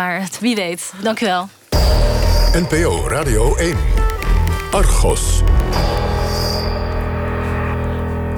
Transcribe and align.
Maar 0.00 0.28
wie 0.40 0.54
weet. 0.54 0.92
Dank 1.02 1.20
u 1.20 1.26
wel. 1.26 1.48
NPO 2.52 3.08
Radio 3.08 3.56
1. 3.56 3.76
Argos. 4.70 5.42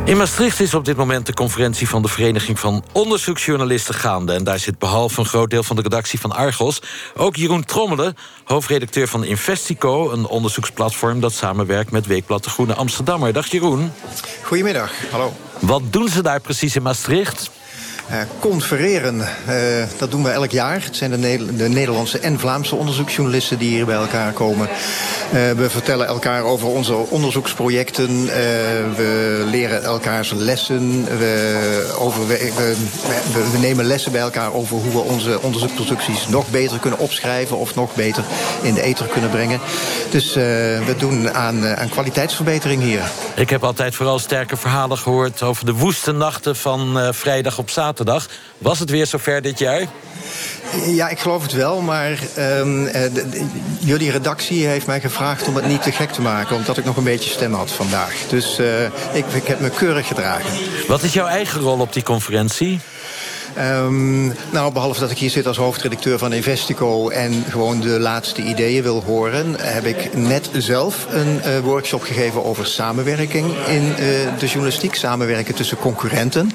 In 0.04 0.16
Maastricht 0.16 0.60
is 0.60 0.74
op 0.74 0.84
dit 0.84 0.96
moment 0.96 1.26
de 1.26 1.34
conferentie 1.34 1.88
van 1.88 2.02
de 2.02 2.08
Vereniging 2.08 2.58
van 2.58 2.84
Onderzoeksjournalisten 2.92 3.94
gaande. 3.94 4.32
En 4.32 4.44
daar 4.44 4.58
zit 4.58 4.78
behalve 4.78 5.20
een 5.20 5.26
groot 5.26 5.50
deel 5.50 5.62
van 5.62 5.76
de 5.76 5.82
redactie 5.82 6.20
van 6.20 6.32
Argos 6.32 6.82
ook 7.16 7.36
Jeroen 7.36 7.64
Trommelen, 7.64 8.16
hoofdredacteur 8.44 9.08
van 9.08 9.24
Investico, 9.24 10.10
een 10.10 10.26
onderzoeksplatform 10.26 11.20
dat 11.20 11.32
samenwerkt 11.32 11.90
met 11.90 12.06
Weekblad 12.06 12.44
de 12.44 12.50
Groene 12.50 12.74
Amsterdammer. 12.74 13.32
Dag 13.32 13.46
Jeroen. 13.46 13.92
Goedemiddag, 14.42 14.92
hallo. 15.10 15.32
Wat 15.58 15.82
doen 15.90 16.08
ze 16.08 16.22
daar 16.22 16.40
precies 16.40 16.76
in 16.76 16.82
Maastricht? 16.82 17.50
Uh, 18.10 18.16
confereren, 18.38 19.18
uh, 19.18 19.84
dat 19.98 20.10
doen 20.10 20.22
we 20.22 20.30
elk 20.30 20.50
jaar. 20.50 20.82
Het 20.84 20.96
zijn 20.96 21.10
de, 21.10 21.16
ne 21.18 21.56
de, 21.56 21.68
Nederlandse 21.68 22.18
en 22.18 22.38
Vlaamse 22.38 22.74
onderzoeksjournalisten 22.74 23.58
die 23.58 23.68
hier 23.68 23.86
bij 23.86 23.96
elkaar 23.96 24.32
komen. 24.32 24.68
Uh, 24.68 25.50
we 25.50 25.70
vertellen 25.70 26.06
elkaar 26.06 26.42
over 26.42 26.68
onze 26.68 26.94
onderzoeksprojecten. 26.94 28.24
we 28.96 29.42
leren 29.50 29.84
elkaars 29.84 30.32
lessen. 30.32 31.04
We, 31.18 31.94
over, 31.98 32.26
we, 32.26 33.58
nemen 33.60 33.84
lessen 33.84 34.12
bij 34.12 34.20
elkaar 34.20 34.52
over 34.52 34.76
hoe 34.76 34.92
we 34.92 34.98
onze 34.98 35.42
onderzoeksproducties 35.42 36.28
nog 36.28 36.50
beter 36.50 36.78
kunnen 36.78 36.98
opschrijven 36.98 37.56
of 37.56 37.74
nog 37.74 37.94
beter 37.94 38.24
in 38.62 38.74
de 38.74 38.82
ether 38.82 39.06
kunnen 39.06 39.30
brengen. 39.30 39.60
Dus 40.10 40.34
we 40.34 40.94
doen 40.98 41.30
aan, 41.30 41.66
aan 41.66 41.88
kwaliteitsverbetering 41.88 42.82
hier. 42.82 43.02
Ik 43.34 43.50
heb 43.50 43.64
altijd 43.64 43.94
vooral 43.94 44.18
sterke 44.18 44.56
verhalen 44.56 44.98
gehoord 44.98 45.42
over 45.42 45.66
de 45.66 45.74
woeste 45.74 46.12
nachten 46.12 46.56
van 46.56 47.14
vrijdag 47.14 47.58
op 47.58 47.70
zaterdag 47.70 47.96
zaterdag. 47.98 48.26
Was 48.58 48.78
het 48.78 48.90
weer 48.90 49.06
zover 49.06 49.42
dit 49.42 49.58
jaar? 49.58 49.86
Ja, 50.86 51.08
ik 51.08 51.18
geloof 51.18 51.42
het 51.42 51.52
wel, 51.52 51.80
maar 51.80 52.10
um, 52.38 52.84
de, 52.84 53.46
jullie 53.78 54.10
redactie 54.10 54.66
heeft 54.66 54.86
mij 54.86 55.00
gevraagd 55.00 55.48
om 55.48 55.56
het 55.56 55.66
niet 55.66 55.82
te 55.82 55.92
gek 55.92 56.10
te 56.10 56.20
maken, 56.20 56.56
omdat 56.56 56.76
ik 56.76 56.84
nog 56.84 56.96
een 56.96 57.04
beetje 57.04 57.30
stem 57.30 57.54
had 57.54 57.70
vandaag. 57.70 58.14
Dus 58.28 58.58
uh, 58.58 58.84
ik, 59.12 59.26
ik 59.32 59.46
heb 59.46 59.60
me 59.60 59.70
keurig 59.70 60.06
gedragen. 60.06 60.50
Wat 60.88 61.02
is 61.02 61.12
jouw 61.12 61.26
eigen 61.26 61.60
rol 61.60 61.78
op 61.78 61.92
die 61.92 62.02
conferentie? 62.02 62.80
Um, 63.58 64.34
nou, 64.50 64.72
behalve 64.72 65.00
dat 65.00 65.10
ik 65.10 65.18
hier 65.18 65.30
zit 65.30 65.46
als 65.46 65.56
hoofdredacteur 65.56 66.18
van 66.18 66.32
Investico... 66.32 67.08
en 67.08 67.44
gewoon 67.48 67.80
de 67.80 68.00
laatste 68.00 68.42
ideeën 68.42 68.82
wil 68.82 69.02
horen... 69.06 69.56
heb 69.60 69.84
ik 69.84 70.16
net 70.16 70.50
zelf 70.52 71.06
een 71.10 71.40
uh, 71.46 71.58
workshop 71.58 72.02
gegeven 72.02 72.44
over 72.44 72.66
samenwerking 72.66 73.46
in 73.66 73.82
uh, 73.82 73.96
de 74.38 74.46
journalistiek. 74.46 74.94
Samenwerken 74.94 75.54
tussen 75.54 75.78
concurrenten. 75.78 76.50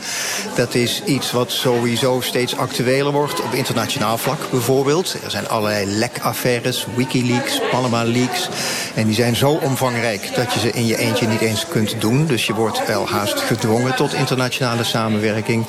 Dat 0.55 0.73
is 0.73 1.01
iets 1.05 1.31
wat 1.31 1.51
sowieso 1.51 2.21
steeds 2.21 2.55
actueler 2.55 3.11
wordt 3.11 3.41
op 3.41 3.53
internationaal 3.53 4.17
vlak 4.17 4.39
bijvoorbeeld. 4.51 5.15
Er 5.23 5.31
zijn 5.31 5.47
allerlei 5.47 5.85
lekaffaires, 5.85 6.87
Wikileaks, 6.95 7.61
Panama 7.71 8.03
Leaks. 8.03 8.49
En 8.95 9.05
die 9.05 9.15
zijn 9.15 9.35
zo 9.35 9.49
omvangrijk 9.49 10.35
dat 10.35 10.53
je 10.53 10.59
ze 10.59 10.71
in 10.71 10.85
je 10.85 10.97
eentje 10.97 11.27
niet 11.27 11.41
eens 11.41 11.65
kunt 11.67 12.01
doen. 12.01 12.25
Dus 12.25 12.45
je 12.45 12.53
wordt 12.53 12.87
wel 12.87 13.07
haast 13.07 13.39
gedwongen 13.39 13.95
tot 13.95 14.13
internationale 14.13 14.83
samenwerking. 14.83 15.65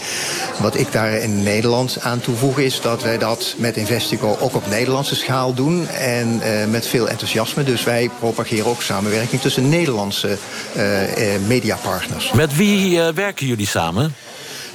Wat 0.60 0.78
ik 0.78 0.92
daar 0.92 1.13
in 1.22 1.42
Nederland 1.42 1.98
aan 2.00 2.20
toevoegen 2.20 2.64
is 2.64 2.80
dat 2.80 3.02
wij 3.02 3.18
dat 3.18 3.54
met 3.56 3.76
Investico 3.76 4.36
ook 4.40 4.54
op 4.54 4.66
Nederlandse 4.68 5.14
schaal 5.14 5.54
doen. 5.54 5.88
En 5.88 6.40
uh, 6.44 6.66
met 6.66 6.86
veel 6.86 7.08
enthousiasme. 7.08 7.64
Dus 7.64 7.84
wij 7.84 8.10
propageren 8.18 8.66
ook 8.66 8.82
samenwerking 8.82 9.40
tussen 9.40 9.68
Nederlandse 9.68 10.38
uh, 10.76 11.02
uh, 11.02 11.40
mediapartners. 11.46 12.32
Met 12.32 12.56
wie 12.56 13.00
werken 13.00 13.46
jullie 13.46 13.66
samen? 13.66 14.14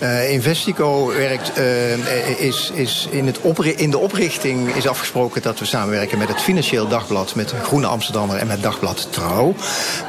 Uh, 0.03 0.31
Investico 0.31 1.07
werkt, 1.07 1.57
uh, 1.57 2.41
is, 2.41 2.71
is 2.73 3.07
in, 3.11 3.25
het 3.25 3.39
in 3.75 3.91
de 3.91 3.97
oprichting 3.97 4.75
is 4.75 4.87
afgesproken 4.87 5.41
dat 5.41 5.59
we 5.59 5.65
samenwerken 5.65 6.17
met 6.17 6.27
het 6.27 6.41
Financieel 6.41 6.87
Dagblad, 6.87 7.35
met 7.35 7.53
Groene 7.63 7.87
Amsterdammer 7.87 8.37
en 8.37 8.47
met 8.47 8.63
Dagblad 8.63 9.07
Trouw. 9.11 9.55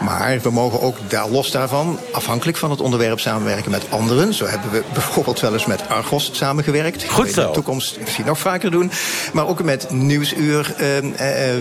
Maar 0.01 0.39
we 0.43 0.51
mogen 0.51 0.81
ook 0.81 0.97
daar, 1.09 1.29
los 1.29 1.51
daarvan, 1.51 1.99
afhankelijk 2.13 2.59
van 2.59 2.71
het 2.71 2.81
onderwerp, 2.81 3.21
samenwerken 3.21 3.71
met 3.71 3.83
anderen. 3.89 4.35
Zo 4.35 4.47
hebben 4.47 4.71
we 4.71 4.83
bijvoorbeeld 4.93 5.41
wel 5.41 5.53
eens 5.53 5.67
met 5.67 5.89
Argos 5.89 6.31
samengewerkt. 6.33 7.05
Goed 7.05 7.31
zo. 7.31 7.41
In 7.41 7.47
de 7.47 7.53
toekomst 7.53 7.99
misschien 8.01 8.27
nog 8.27 8.39
vaker 8.39 8.71
doen. 8.71 8.91
Maar 9.33 9.47
ook 9.47 9.63
met 9.63 9.91
Nieuwsuur 9.91 10.75
uh, 10.81 10.87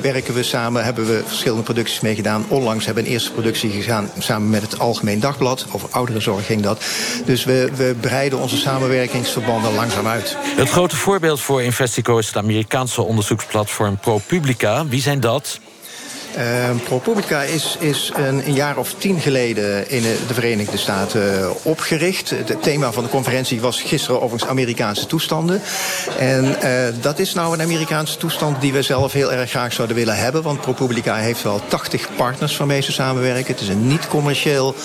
werken 0.01 0.33
we 0.33 0.43
samen, 0.43 0.83
hebben 0.83 1.07
we 1.07 1.23
verschillende 1.25 1.63
producties 1.63 1.99
meegedaan. 1.99 2.45
Onlangs 2.47 2.85
hebben 2.85 3.03
we 3.03 3.09
een 3.09 3.15
eerste 3.15 3.31
productie 3.31 3.69
gegaan 3.69 4.11
samen 4.17 4.49
met 4.49 4.61
het 4.61 4.79
Algemeen 4.79 5.19
Dagblad. 5.19 5.65
Over 5.71 5.89
ouderenzorg 5.91 6.45
ging 6.45 6.61
dat. 6.61 6.83
Dus 7.25 7.43
we, 7.43 7.69
we 7.75 7.95
breiden 8.19 8.39
onze 8.39 8.57
samenwerkingsverbanden 8.57 9.73
langzaam 9.73 10.07
uit. 10.07 10.37
Het 10.55 10.69
grote 10.69 10.95
voorbeeld 10.95 11.41
voor 11.41 11.63
Investico 11.63 12.17
is 12.17 12.27
het 12.27 12.37
Amerikaanse 12.37 13.01
onderzoeksplatform 13.01 13.97
ProPublica. 13.97 14.87
Wie 14.87 15.01
zijn 15.01 15.19
dat? 15.19 15.59
Uh, 16.37 16.69
ProPublica 16.83 17.41
is, 17.41 17.77
is 17.79 18.11
een, 18.15 18.47
een, 18.47 18.53
jaar 18.53 18.77
of 18.77 18.93
tien 18.93 19.19
geleden 19.19 19.89
in 19.89 20.01
de 20.01 20.33
Verenigde 20.33 20.77
Staten 20.77 21.53
opgericht. 21.63 22.29
Het 22.29 22.63
thema 22.63 22.91
van 22.91 23.03
de 23.03 23.09
conferentie 23.09 23.61
was 23.61 23.81
gisteren 23.81 24.21
overigens 24.21 24.51
Amerikaanse 24.51 25.05
toestanden. 25.05 25.61
En 26.17 26.55
uh, 26.63 27.01
dat 27.01 27.19
is 27.19 27.33
nou 27.33 27.53
een 27.53 27.61
Amerikaanse 27.61 28.17
toestand 28.17 28.61
die 28.61 28.73
we 28.73 28.81
zelf 28.81 29.13
heel 29.13 29.31
erg 29.31 29.49
graag 29.49 29.73
zouden 29.73 29.95
willen 29.95 30.17
hebben. 30.17 30.41
Want 30.41 30.61
ProPublica 30.61 31.15
heeft 31.15 31.43
wel 31.43 31.61
80 31.67 32.09
partners 32.15 32.57
waarmee 32.57 32.81
ze 32.81 32.91
samenwerken. 32.91 33.53
Het 33.53 33.61
is 33.61 33.67
een 33.67 33.87
niet-commercieel 33.87 34.75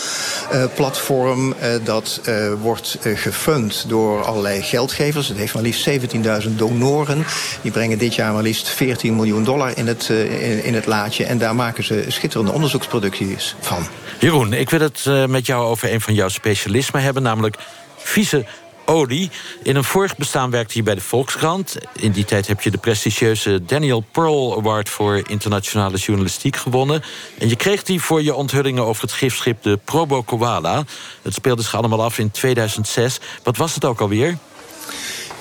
uh, 0.53 0.65
platform 0.75 1.55
dat 1.85 2.21
wordt 2.63 2.99
gefund 3.15 3.85
door 3.89 4.25
allerlei 4.25 4.63
geldgevers. 4.63 5.29
Het 5.29 5.37
heeft 5.37 5.55
maar 5.55 5.63
liefst 5.63 5.89
17.000 5.89 6.55
donoren. 6.57 7.25
Die 7.63 7.71
brengen 7.71 7.99
dit 7.99 8.15
jaar 8.15 8.33
maar 8.33 8.43
liefst 8.43 8.69
14 8.69 9.17
miljoen 9.17 9.45
dollar 9.45 9.77
in 9.77 9.87
het, 9.87 10.09
in, 10.09 10.65
in 10.65 10.75
het 10.75 10.87
laadje. 10.87 11.25
En 11.35 11.41
daar 11.41 11.55
maken 11.55 11.85
ze 11.85 12.05
schitterende 12.09 12.53
onderzoeksproducties 12.53 13.55
van. 13.61 13.87
Jeroen, 14.21 14.53
ik 14.53 14.71
wil 14.71 14.81
het 14.81 15.05
uh, 15.09 15.27
met 15.27 15.47
jou 15.47 15.65
over 15.65 15.93
een 15.93 16.01
van 16.01 16.15
jouw 16.15 16.29
specialismen 16.29 17.03
hebben, 17.03 17.23
namelijk 17.23 17.57
vieze 17.97 18.47
olie. 18.85 19.31
In 19.63 19.77
een 19.77 19.85
vorig 19.85 20.17
bestaan 20.17 20.51
werkte 20.51 20.79
je 20.79 20.83
bij 20.83 20.95
de 20.95 21.01
Volkskrant. 21.01 21.77
In 21.93 22.13
die 22.13 22.25
tijd 22.25 22.47
heb 22.47 22.61
je 22.61 22.71
de 22.71 22.79
prestigieuze 22.79 23.65
Daniel 23.65 24.05
Pearl 24.13 24.57
Award 24.59 24.89
voor 24.89 25.23
internationale 25.27 25.97
journalistiek 25.97 26.57
gewonnen. 26.57 27.03
En 27.39 27.49
je 27.49 27.57
kreeg 27.57 27.83
die 27.83 28.01
voor 28.01 28.23
je 28.23 28.35
onthullingen 28.35 28.85
over 28.85 29.03
het 29.03 29.13
gifschip 29.13 29.63
de 29.63 29.79
Probo 29.85 30.23
Koala. 30.23 30.85
Het 31.23 31.35
speelde 31.35 31.63
zich 31.63 31.75
allemaal 31.75 32.03
af 32.03 32.19
in 32.19 32.31
2006. 32.31 33.21
Wat 33.43 33.57
was 33.57 33.75
het 33.75 33.85
ook 33.85 34.01
alweer? 34.01 34.39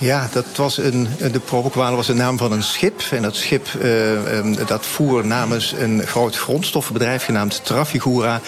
Ja, 0.04 0.30
dat 0.32 0.46
was 0.56 0.78
een, 0.78 1.08
de 1.32 1.40
Probokwale 1.40 1.96
was 1.96 2.08
de 2.08 2.14
naam 2.14 2.38
van 2.38 2.52
een 2.52 2.64
schip. 2.64 3.02
En 3.12 3.22
dat 3.22 3.36
schip 3.36 3.68
uh, 3.82 4.68
dat 4.68 4.86
voer 4.86 5.26
namens 5.26 5.74
een 5.78 6.08
groot 6.08 6.38
grondstoffenbedrijf 6.38 7.24
genaamd 7.24 7.66
Trafigura. 7.66 8.42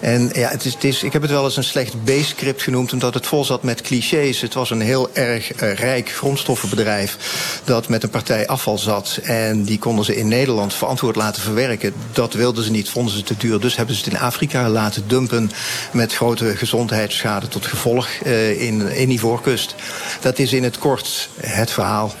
En 0.00 0.30
ja, 0.32 0.48
het 0.48 0.64
is, 0.64 0.74
het 0.74 0.84
is, 0.84 1.02
ik 1.02 1.12
heb 1.12 1.22
het 1.22 1.30
wel 1.30 1.44
eens 1.44 1.56
een 1.56 1.64
slecht 1.64 2.04
B-script 2.04 2.62
genoemd... 2.62 2.92
omdat 2.92 3.14
het 3.14 3.26
vol 3.26 3.44
zat 3.44 3.62
met 3.62 3.80
clichés. 3.80 4.40
Het 4.40 4.54
was 4.54 4.70
een 4.70 4.80
heel 4.80 5.10
erg 5.12 5.62
uh, 5.62 5.74
rijk 5.74 6.08
grondstoffenbedrijf... 6.08 7.16
dat 7.64 7.88
met 7.88 8.02
een 8.02 8.10
partij 8.10 8.46
afval 8.46 8.78
zat. 8.78 9.18
En 9.22 9.64
die 9.64 9.78
konden 9.78 10.04
ze 10.04 10.16
in 10.16 10.28
Nederland 10.28 10.74
verantwoord 10.74 11.16
laten 11.16 11.42
verwerken. 11.42 11.94
Dat 12.12 12.34
wilden 12.34 12.64
ze 12.64 12.70
niet, 12.70 12.88
vonden 12.88 13.14
ze 13.14 13.22
te 13.22 13.36
duur. 13.36 13.60
Dus 13.60 13.76
hebben 13.76 13.94
ze 13.94 14.04
het 14.04 14.12
in 14.12 14.18
Afrika 14.18 14.68
laten 14.68 15.02
dumpen... 15.06 15.50
met 15.92 16.14
grote 16.14 16.56
gezondheidsschade 16.56 17.48
tot 17.48 17.66
gevolg 17.66 18.08
uh, 18.24 18.60
in, 18.62 18.88
in 18.88 19.10
Ivoorkust. 19.10 19.74
Dat 20.20 20.38
is 20.38 20.52
in 20.52 20.64
het 20.64 20.78
kort 20.78 20.94
het 21.40 21.70
verhaal. 21.70 22.12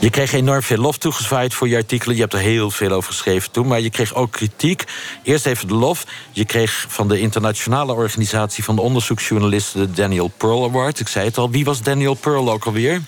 Je 0.00 0.10
kreeg 0.10 0.32
enorm 0.32 0.62
veel 0.62 0.76
lof 0.76 0.98
toegezwaaid 0.98 1.54
voor 1.54 1.68
je 1.68 1.76
artikelen. 1.76 2.14
Je 2.14 2.20
hebt 2.20 2.32
er 2.32 2.40
heel 2.40 2.70
veel 2.70 2.90
over 2.90 3.12
geschreven 3.12 3.50
toen. 3.50 3.66
Maar 3.66 3.80
je 3.80 3.90
kreeg 3.90 4.14
ook 4.14 4.32
kritiek. 4.32 4.84
Eerst 5.22 5.46
even 5.46 5.68
de 5.68 5.74
lof. 5.74 6.04
Je 6.32 6.44
kreeg 6.44 6.84
van 6.88 7.08
de 7.08 7.20
internationale 7.20 7.92
organisatie 7.92 8.64
van 8.64 8.76
de 8.76 8.82
onderzoeksjournalisten... 8.82 9.80
de 9.80 9.92
Daniel 9.92 10.28
Pearl 10.36 10.64
Award. 10.64 11.00
Ik 11.00 11.08
zei 11.08 11.24
het 11.24 11.38
al. 11.38 11.50
Wie 11.50 11.64
was 11.64 11.82
Daniel 11.82 12.14
Pearl 12.14 12.50
ook 12.50 12.64
alweer? 12.64 13.02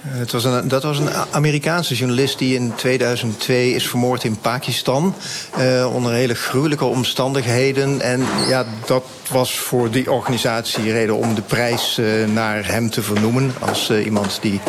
Het 0.00 0.32
was 0.32 0.44
een, 0.44 0.68
dat 0.68 0.82
was 0.82 0.98
een 0.98 1.08
Amerikaanse 1.30 1.94
journalist 1.94 2.38
die 2.38 2.54
in 2.54 2.72
2002 2.74 3.72
is 3.72 3.88
vermoord 3.88 4.24
in 4.24 4.38
Pakistan. 4.38 5.14
Uh, 5.58 5.94
onder 5.94 6.12
hele 6.12 6.34
gruwelijke 6.34 6.84
omstandigheden. 6.84 8.00
En 8.00 8.26
ja, 8.48 8.64
dat 8.86 9.04
was 9.30 9.58
voor 9.58 9.90
die 9.90 10.10
organisatie 10.10 10.92
reden 10.92 11.16
om 11.16 11.34
de 11.34 11.42
prijs 11.42 11.98
uh, 11.98 12.26
naar 12.26 12.66
hem 12.66 12.90
te 12.90 13.02
vernoemen. 13.02 13.54
Als 13.58 13.90
iemand 13.90 14.38
die 14.42 14.60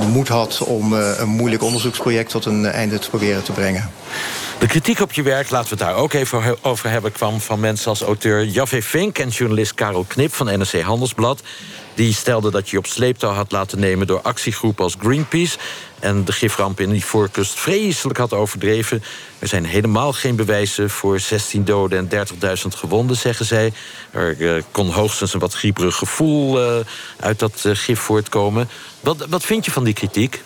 de 0.00 0.06
moed 0.06 0.28
had 0.28 0.58
om 0.58 0.92
een 0.92 1.28
moeilijk 1.28 1.62
onderzoeksproject 1.62 2.30
tot 2.30 2.44
een 2.44 2.66
einde 2.66 2.98
te 2.98 3.08
proberen 3.08 3.42
te 3.42 3.52
brengen. 3.52 3.90
De 4.58 4.66
kritiek 4.66 5.00
op 5.00 5.12
je 5.12 5.22
werk, 5.22 5.50
laten 5.50 5.68
we 5.68 5.84
het 5.84 5.92
daar 5.92 6.02
ook 6.02 6.12
even 6.12 6.56
over 6.62 6.90
hebben... 6.90 7.12
kwam 7.12 7.40
van 7.40 7.60
mensen 7.60 7.88
als 7.88 8.00
auteur 8.00 8.44
Jaffe 8.44 8.82
Vink 8.82 9.18
en 9.18 9.28
journalist 9.28 9.74
Karel 9.74 10.04
Knip 10.08 10.34
van 10.34 10.46
NRC 10.46 10.80
Handelsblad. 10.80 11.42
Die 11.96 12.14
stelde 12.14 12.50
dat 12.50 12.68
je 12.68 12.78
op 12.78 12.86
sleeptouw 12.86 13.32
had 13.32 13.52
laten 13.52 13.80
nemen 13.80 14.06
door 14.06 14.20
actiegroepen 14.20 14.84
als 14.84 14.96
Greenpeace. 14.98 15.58
En 15.98 16.24
de 16.24 16.32
giframp 16.32 16.80
in 16.80 16.90
die 16.90 17.04
voorkust 17.04 17.58
vreselijk 17.58 18.18
had 18.18 18.32
overdreven. 18.32 19.02
Er 19.38 19.48
zijn 19.48 19.64
helemaal 19.64 20.12
geen 20.12 20.36
bewijzen 20.36 20.90
voor 20.90 21.20
16 21.20 21.64
doden 21.64 22.08
en 22.08 22.26
30.000 22.28 22.68
gewonden, 22.68 23.16
zeggen 23.16 23.46
zij. 23.46 23.72
Er 24.10 24.36
uh, 24.38 24.62
kon 24.70 24.90
hoogstens 24.90 25.34
een 25.34 25.40
wat 25.40 25.54
grieperig 25.54 25.96
gevoel 25.96 26.62
uh, 26.62 26.84
uit 27.20 27.38
dat 27.38 27.62
uh, 27.66 27.72
gif 27.74 28.00
voortkomen. 28.00 28.68
Wat, 29.00 29.26
wat 29.28 29.44
vind 29.44 29.64
je 29.64 29.70
van 29.70 29.84
die 29.84 29.94
kritiek? 29.94 30.42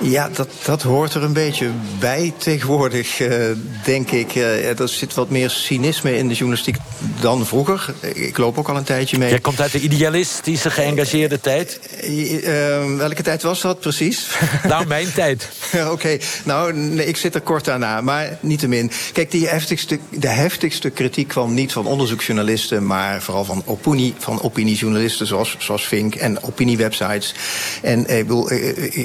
Ja, 0.00 0.28
dat, 0.28 0.48
dat 0.64 0.82
hoort 0.82 1.14
er 1.14 1.22
een 1.22 1.32
beetje 1.32 1.70
bij 1.98 2.32
tegenwoordig, 2.36 3.20
uh, 3.20 3.44
denk 3.84 4.10
ik. 4.10 4.34
Uh, 4.34 4.80
er 4.80 4.88
zit 4.88 5.14
wat 5.14 5.30
meer 5.30 5.50
cynisme 5.50 6.16
in 6.16 6.28
de 6.28 6.34
journalistiek 6.34 6.76
dan 7.20 7.46
vroeger. 7.46 7.94
Ik 8.14 8.38
loop 8.38 8.58
ook 8.58 8.68
al 8.68 8.76
een 8.76 8.84
tijdje 8.84 9.18
mee. 9.18 9.28
Jij 9.28 9.38
komt 9.38 9.60
uit 9.60 9.72
de 9.72 9.80
idealistische, 9.80 10.70
geëngageerde 10.70 11.40
tijd? 11.40 11.80
Uh, 12.04 12.96
welke 12.96 13.22
tijd 13.22 13.42
was 13.42 13.60
dat 13.60 13.80
precies? 13.80 14.26
Nou, 14.68 14.86
mijn 14.86 15.12
tijd. 15.12 15.48
Oké, 15.74 15.90
okay. 15.90 16.20
nou, 16.44 16.72
nee, 16.72 17.06
ik 17.06 17.16
zit 17.16 17.34
er 17.34 17.40
kort 17.40 17.68
aan 17.68 17.80
na, 17.80 18.00
maar 18.00 18.38
niettemin. 18.40 18.90
Kijk, 19.12 19.30
die 19.30 19.48
heftigste, 19.48 19.98
de 20.10 20.28
heftigste 20.28 20.90
kritiek 20.90 21.28
kwam 21.28 21.54
niet 21.54 21.72
van 21.72 21.86
onderzoeksjournalisten... 21.86 22.86
maar 22.86 23.22
vooral 23.22 23.44
van, 23.44 23.62
opinie, 23.66 24.14
van 24.18 24.42
opiniejournalisten 24.42 25.26
zoals, 25.26 25.56
zoals 25.58 25.86
Fink 25.86 26.14
en 26.14 26.42
opiniewebsites. 26.42 27.34
En 27.82 28.00
ik 28.00 28.26
bedoel, 28.26 28.48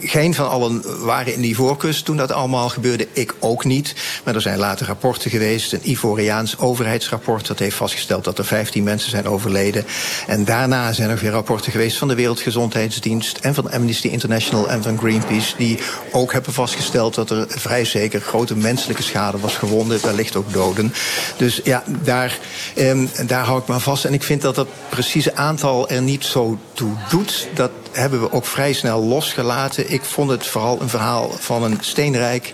geen 0.04 0.34
van 0.34 0.50
allen 0.50 0.83
waren 0.84 1.34
in 1.34 1.42
die 1.42 1.56
voorkust 1.56 2.06
toen 2.06 2.18
dat 2.18 2.32
allemaal 2.32 2.70
gebeurde. 2.70 3.08
Ik 3.14 3.34
ook 3.40 3.66
niet. 3.66 3.96
Maar 4.24 4.36
er 4.36 4.42
zijn 4.42 4.58
later 4.58 4.88
rapporten 4.88 5.32
geweest. 5.32 5.74
Een 5.74 5.90
Ivoriaans 5.90 6.58
overheidsrapport 6.58 7.48
dat 7.48 7.60
heeft 7.60 7.76
vastgesteld 7.76 8.24
dat 8.24 8.38
er 8.38 8.46
15 8.46 8.84
mensen 8.84 9.10
zijn 9.10 9.28
overleden. 9.28 9.86
En 10.28 10.46
daarna 10.46 10.94
zijn 10.94 11.10
er 11.10 11.18
weer 11.18 11.32
rapporten 11.32 11.72
geweest 11.72 11.98
van 11.98 12.08
de 12.08 12.16
Wereldgezondheidsdienst 12.16 13.38
en 13.38 13.54
van 13.54 13.72
Amnesty 13.72 14.08
International 14.08 14.70
en 14.70 14.84
van 14.84 14.98
Greenpeace. 14.98 15.56
Die 15.58 15.80
ook 16.12 16.34
hebben 16.34 16.54
vastgesteld 16.54 17.16
dat 17.16 17.30
er 17.30 17.46
vrij 17.50 17.86
zeker 17.86 18.22
grote 18.22 18.56
menselijke 18.56 19.04
schade 19.04 19.40
was 19.40 19.56
gewonden. 19.56 20.02
Wellicht 20.02 20.36
ook 20.36 20.54
doden. 20.54 20.94
Dus 21.38 21.62
ja, 21.64 21.84
daar, 22.04 22.40
eh, 22.76 23.00
daar 23.26 23.46
hou 23.46 23.60
ik 23.60 23.68
maar 23.68 23.80
vast. 23.80 24.06
En 24.06 24.14
ik 24.14 24.24
vind 24.24 24.42
dat 24.42 24.56
dat 24.56 24.68
precieze 24.90 25.36
aantal 25.36 25.90
er 25.90 26.02
niet 26.02 26.24
zo 26.24 26.60
toe 26.74 26.92
doet. 27.10 27.48
Dat 27.54 27.72
hebben 27.94 28.22
we 28.22 28.32
ook 28.32 28.46
vrij 28.46 28.74
snel 28.74 29.04
losgelaten. 29.04 29.92
Ik 29.92 30.04
vond 30.04 30.30
het 30.30 30.48
vooral 30.48 30.82
een 30.82 30.90
verhaal 30.90 31.32
van 31.40 31.64
een 31.64 31.78
steenrijk, 31.80 32.54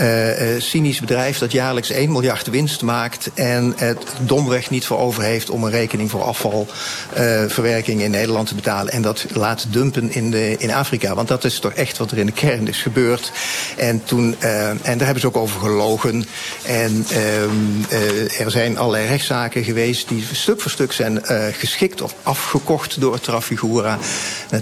uh, 0.00 0.54
uh, 0.54 0.60
cynisch 0.60 1.00
bedrijf... 1.00 1.38
dat 1.38 1.52
jaarlijks 1.52 1.90
1 1.90 2.12
miljard 2.12 2.46
winst 2.46 2.82
maakt... 2.82 3.30
en 3.34 3.72
het 3.76 4.06
domweg 4.18 4.70
niet 4.70 4.86
voor 4.86 4.98
over 4.98 5.22
heeft 5.22 5.50
om 5.50 5.64
een 5.64 5.70
rekening 5.70 6.10
voor 6.10 6.22
afvalverwerking 6.22 7.98
uh, 7.98 8.04
in 8.04 8.10
Nederland 8.10 8.48
te 8.48 8.54
betalen... 8.54 8.92
en 8.92 9.02
dat 9.02 9.26
laat 9.32 9.66
dumpen 9.68 10.12
in, 10.12 10.30
de, 10.30 10.56
in 10.58 10.72
Afrika. 10.72 11.14
Want 11.14 11.28
dat 11.28 11.44
is 11.44 11.58
toch 11.58 11.72
echt 11.72 11.98
wat 11.98 12.10
er 12.10 12.18
in 12.18 12.26
de 12.26 12.32
kern 12.32 12.68
is 12.68 12.82
gebeurd. 12.82 13.32
En, 13.76 14.04
toen, 14.04 14.36
en 14.40 14.78
daar 14.82 15.04
hebben 15.04 15.20
ze 15.20 15.26
ook 15.26 15.36
over 15.36 15.60
gelogen. 15.60 16.24
En 16.64 17.06
ehm, 17.10 18.00
er 18.38 18.50
zijn 18.50 18.78
allerlei 18.78 19.06
rechtszaken 19.06 19.64
geweest... 19.64 20.08
die 20.08 20.24
stuk 20.32 20.60
voor 20.60 20.70
stuk 20.70 20.92
zijn 20.92 21.22
geschikt 21.52 22.02
of 22.02 22.14
afgekocht 22.22 23.00
door 23.00 23.20
Trafigura. 23.20 23.98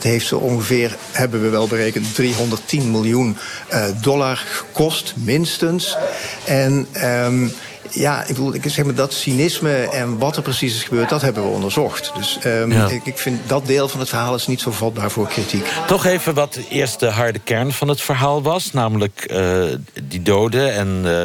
Heeft 0.09 0.27
zo 0.27 0.37
ongeveer, 0.37 0.97
hebben 1.13 1.43
we 1.43 1.49
wel 1.49 1.67
berekend, 1.67 2.15
310 2.15 2.91
miljoen 2.91 3.37
uh, 3.73 3.85
dollar 4.01 4.37
gekost, 4.37 5.15
minstens. 5.17 5.97
En 6.45 6.87
um, 7.05 7.53
ja, 7.91 8.21
ik 8.21 8.27
bedoel, 8.27 8.55
ik 8.55 8.63
zeg 8.67 8.85
maar, 8.85 8.95
dat 8.95 9.13
cynisme 9.13 9.89
en 9.91 10.19
wat 10.19 10.37
er 10.37 10.43
precies 10.43 10.75
is 10.75 10.83
gebeurd, 10.83 11.09
dat 11.09 11.23
hebben 11.23 11.43
we 11.43 11.49
onderzocht. 11.49 12.13
Dus 12.17 12.39
um, 12.47 12.73
ja. 12.73 12.89
ik, 12.89 13.07
ik, 13.07 13.19
vind 13.19 13.41
dat 13.47 13.67
deel 13.67 13.89
van 13.89 14.01
het 14.01 14.09
verhaal 14.09 14.35
is 14.35 14.47
niet 14.47 14.61
zo 14.61 14.71
vatbaar 14.71 15.11
voor 15.11 15.29
kritiek. 15.29 15.67
Toch 15.87 16.05
even 16.05 16.35
wat 16.35 16.59
eerst 16.71 17.01
de 17.01 17.07
harde 17.07 17.39
kern 17.39 17.73
van 17.73 17.89
het 17.89 18.01
verhaal 18.01 18.43
was, 18.43 18.73
namelijk 18.73 19.29
uh, 19.33 19.65
die 20.03 20.23
doden 20.23 20.75
en 20.75 21.03
uh, 21.05 21.21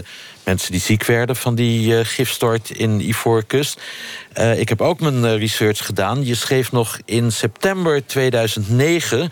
mensen 0.46 0.72
die 0.72 0.82
ziek 0.82 1.04
werden 1.04 1.36
van 1.36 1.56
die 1.56 1.98
uh, 1.98 2.00
gifstort 2.04 2.70
in 2.70 3.00
Ivoorkust. 3.00 3.82
Uh, 4.38 4.60
ik 4.60 4.70
heb 4.70 4.82
ook 4.82 5.00
mijn 5.00 5.24
uh, 5.24 5.38
research 5.38 5.86
gedaan. 5.86 6.26
Je 6.26 6.36
schreef 6.36 6.72
nog 6.72 7.00
in 7.06 7.32
september 7.32 8.06
2009... 8.06 9.32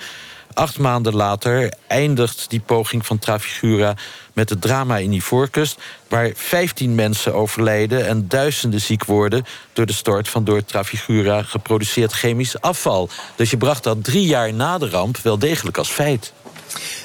Acht 0.54 0.80
maanden 0.80 1.16
later 1.16 1.74
eindigt 1.88 2.50
die 2.50 2.60
poging 2.60 3.06
van 3.06 3.19
Trafigura 3.19 3.96
met 4.34 4.50
het 4.50 4.62
drama 4.62 4.98
in 4.98 5.12
Ivoorkust... 5.12 5.80
waar 6.08 6.31
15 6.36 6.96
mensen 6.96 7.34
overlijden 7.34 8.08
en 8.08 8.28
duizenden 8.28 8.81
ziek 8.81 9.06
worden... 9.06 9.46
door 9.74 9.86
de 9.86 9.94
stort 9.94 10.30
van 10.30 10.44
door 10.44 10.66
Trafigura 10.66 11.44
geproduceerd 11.44 12.12
chemisch 12.12 12.62
afval. 12.62 13.10
Dus 13.36 13.50
je 13.50 13.58
bracht 13.58 13.84
dat 13.84 14.04
drie 14.04 14.25
jaar 14.25 14.54
na 14.54 14.78
de 14.78 14.90
ramp 14.90 15.18
wel 15.18 15.40
degelijk 15.40 15.78
als 15.78 15.90
feit. 15.90 16.34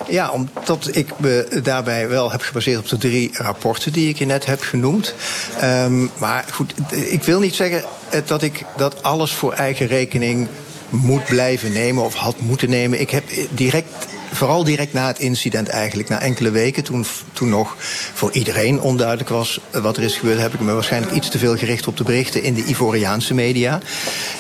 Ja, 0.08 0.30
omdat 0.30 0.88
ik 0.92 1.08
me 1.16 1.60
daarbij 1.62 2.08
wel 2.08 2.30
heb 2.30 2.40
gebaseerd 2.42 2.78
op 2.78 2.88
de 2.88 2.98
drie 2.98 3.30
rapporten 3.32 3.92
die 3.92 4.08
ik 4.08 4.18
je 4.18 4.26
net 4.26 4.46
heb 4.46 4.60
genoemd. 4.60 5.14
Um, 5.62 6.10
maar 6.18 6.44
goed, 6.52 6.74
ik 6.90 7.22
wil 7.22 7.40
niet 7.40 7.54
zeggen 7.54 7.84
dat 8.26 8.42
ik 8.42 8.64
dat 8.76 9.02
alles 9.02 9.32
voor 9.32 9.52
eigen 9.52 9.86
rekening 9.86 10.48
moet 10.90 11.24
blijven 11.24 11.72
nemen 11.72 12.04
of 12.04 12.14
had 12.14 12.40
moeten 12.40 12.70
nemen. 12.70 13.00
Ik 13.00 13.10
heb 13.10 13.24
direct 13.50 14.06
vooral 14.36 14.64
direct 14.64 14.92
na 14.92 15.06
het 15.06 15.18
incident 15.18 15.68
eigenlijk, 15.68 16.08
na 16.08 16.20
enkele 16.20 16.50
weken, 16.50 16.82
toen, 16.82 17.06
toen 17.32 17.48
nog 17.48 17.76
voor 18.14 18.32
iedereen 18.32 18.80
onduidelijk 18.80 19.28
was 19.28 19.60
wat 19.72 19.96
er 19.96 20.02
is 20.02 20.16
gebeurd, 20.16 20.40
heb 20.40 20.54
ik 20.54 20.60
me 20.60 20.72
waarschijnlijk 20.72 21.12
iets 21.12 21.28
te 21.28 21.38
veel 21.38 21.56
gericht 21.56 21.86
op 21.86 21.96
de 21.96 22.04
berichten 22.04 22.42
in 22.42 22.54
de 22.54 22.64
Ivoriaanse 22.64 23.34
media. 23.34 23.80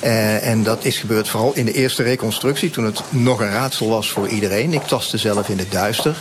Uh, 0.04 0.46
en 0.46 0.62
dat 0.62 0.84
is 0.84 0.98
gebeurd 0.98 1.28
vooral 1.28 1.52
in 1.54 1.64
de 1.64 1.72
eerste 1.72 2.02
reconstructie, 2.02 2.70
toen 2.70 2.84
het 2.84 3.00
nog 3.08 3.40
een 3.40 3.50
raadsel 3.50 3.88
was 3.88 4.10
voor 4.10 4.28
iedereen. 4.28 4.72
Ik 4.72 4.82
tastte 4.82 5.18
zelf 5.18 5.48
in 5.48 5.58
het 5.58 5.72
duister. 5.72 6.16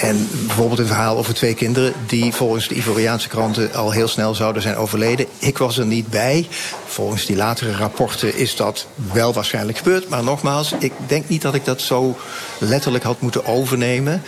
En 0.00 0.28
bijvoorbeeld 0.46 0.78
een 0.78 0.86
verhaal 0.86 1.16
over 1.16 1.34
twee 1.34 1.54
kinderen 1.54 1.92
die 2.06 2.32
volgens 2.32 2.68
de 2.68 2.74
Ivoriaanse 2.74 3.28
kranten 3.28 3.74
al 3.74 3.90
heel 3.90 4.08
snel 4.08 4.34
zouden 4.34 4.62
zijn 4.62 4.76
overleden. 4.76 5.26
Ik 5.38 5.58
was 5.58 5.78
er 5.78 5.86
niet 5.86 6.08
bij. 6.08 6.46
Volgens 6.86 7.26
die 7.26 7.36
latere 7.36 7.72
rapporten 7.72 8.36
is 8.36 8.56
dat 8.56 8.86
wel 9.12 9.32
waarschijnlijk 9.32 9.78
gebeurd. 9.78 10.08
Maar 10.08 10.24
nogmaals, 10.24 10.74
ik 10.78 10.92
denk 11.06 11.28
niet 11.28 11.42
dat 11.42 11.54
ik 11.54 11.64
dat 11.64 11.80
zo 11.80 12.16
letterlijk 12.58 13.04
had 13.06 13.20
moeten 13.20 13.46
overnemen. 13.46 14.22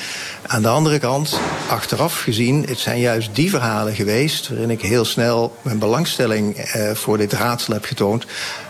Aan 0.47 0.63
de 0.63 0.69
andere 0.69 0.99
kant, 0.99 1.41
achteraf 1.69 2.21
gezien, 2.21 2.65
het 2.69 2.79
zijn 2.79 3.01
juist 3.01 3.35
die 3.35 3.51
verhalen 3.51 3.95
geweest... 3.95 4.49
waarin 4.49 4.71
ik 4.71 4.83
heel 4.83 5.05
snel 5.05 5.57
mijn 5.63 5.79
belangstelling 5.79 6.57
eh, 6.57 6.95
voor 6.95 7.19
dit 7.19 7.33
raadsel 7.33 7.73
heb 7.73 7.85
getoond... 7.85 8.27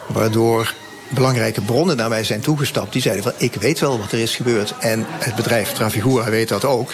waardoor 0.06 0.74
belangrijke 1.08 1.60
bronnen 1.60 1.96
naar 1.96 2.08
mij 2.08 2.24
zijn 2.24 2.40
toegestapt. 2.40 2.92
Die 2.92 3.02
zeiden 3.02 3.22
van, 3.22 3.32
ik 3.36 3.54
weet 3.54 3.80
wel 3.80 3.98
wat 3.98 4.12
er 4.12 4.18
is 4.18 4.36
gebeurd. 4.36 4.74
En 4.78 5.06
het 5.08 5.34
bedrijf 5.34 5.72
Trafigura 5.72 6.30
weet 6.30 6.48
dat 6.48 6.64
ook. 6.64 6.92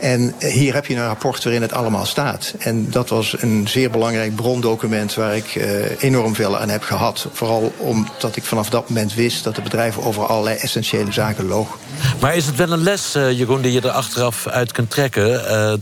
En 0.00 0.34
hier 0.38 0.74
heb 0.74 0.86
je 0.86 0.94
een 0.94 1.06
rapport 1.06 1.44
waarin 1.44 1.62
het 1.62 1.72
allemaal 1.72 2.06
staat. 2.06 2.54
En 2.58 2.90
dat 2.90 3.08
was 3.08 3.34
een 3.38 3.68
zeer 3.68 3.90
belangrijk 3.90 4.36
brondocument... 4.36 5.14
waar 5.14 5.36
ik 5.36 5.54
uh, 5.54 6.02
enorm 6.02 6.34
veel 6.34 6.58
aan 6.58 6.68
heb 6.68 6.82
gehad. 6.82 7.26
Vooral 7.32 7.72
omdat 7.76 8.36
ik 8.36 8.44
vanaf 8.44 8.68
dat 8.70 8.88
moment 8.88 9.14
wist... 9.14 9.44
dat 9.44 9.54
het 9.54 9.64
bedrijf 9.64 9.98
over 9.98 10.26
allerlei 10.26 10.56
essentiële 10.56 11.12
zaken 11.12 11.46
loog. 11.46 11.78
Maar 12.20 12.36
is 12.36 12.46
het 12.46 12.56
wel 12.56 12.72
een 12.72 12.82
les, 12.82 13.16
uh, 13.16 13.30
Jeroen, 13.38 13.62
die 13.62 13.72
je 13.72 13.80
er 13.80 13.90
achteraf 13.90 14.46
uit 14.46 14.72
kunt 14.72 14.90
trekken? 14.90 15.30
Uh, 15.30 15.72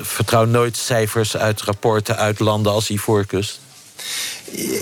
vertrouw 0.00 0.44
nooit 0.44 0.76
cijfers 0.76 1.36
uit 1.36 1.62
rapporten 1.62 2.16
uit 2.16 2.38
landen 2.38 2.72
als 2.72 2.90
Ivoorkust. 2.90 3.60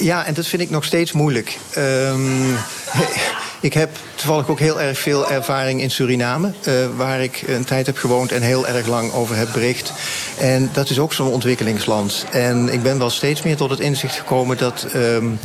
Ja, 0.01 0.25
en 0.25 0.35
dat 0.35 0.47
vind 0.47 0.63
ik 0.63 0.71
nog 0.71 0.85
steeds 0.85 1.13
moeilijk. 1.13 1.59
Um, 1.77 2.57
ik 3.61 3.75
heb 3.75 3.91
toevallig 4.15 4.49
ook 4.49 4.59
heel 4.59 4.81
erg 4.81 4.99
veel 4.99 5.31
ervaring 5.31 5.81
in 5.81 5.91
Suriname... 5.91 6.53
Uh, 6.69 6.75
waar 6.97 7.23
ik 7.23 7.45
een 7.47 7.65
tijd 7.65 7.87
heb 7.87 7.97
gewoond 7.97 8.33
en 8.33 8.43
heel 8.43 8.67
erg 8.67 8.87
lang 8.87 9.13
over 9.13 9.37
heb 9.37 9.49
bericht. 9.53 9.93
En 10.39 10.71
dat 10.73 10.91
is 10.91 10.99
ook 10.99 11.13
zo'n 11.13 11.33
ontwikkelingsland. 11.33 12.27
En 12.31 12.73
ik 12.73 12.83
ben 12.83 12.99
wel 12.99 13.11
steeds 13.11 13.43
meer 13.43 13.57
tot 13.57 13.71
het 13.71 13.81
inzicht 13.81 14.15
gekomen... 14.15 14.57
dat 14.57 14.87
um, 14.95 15.39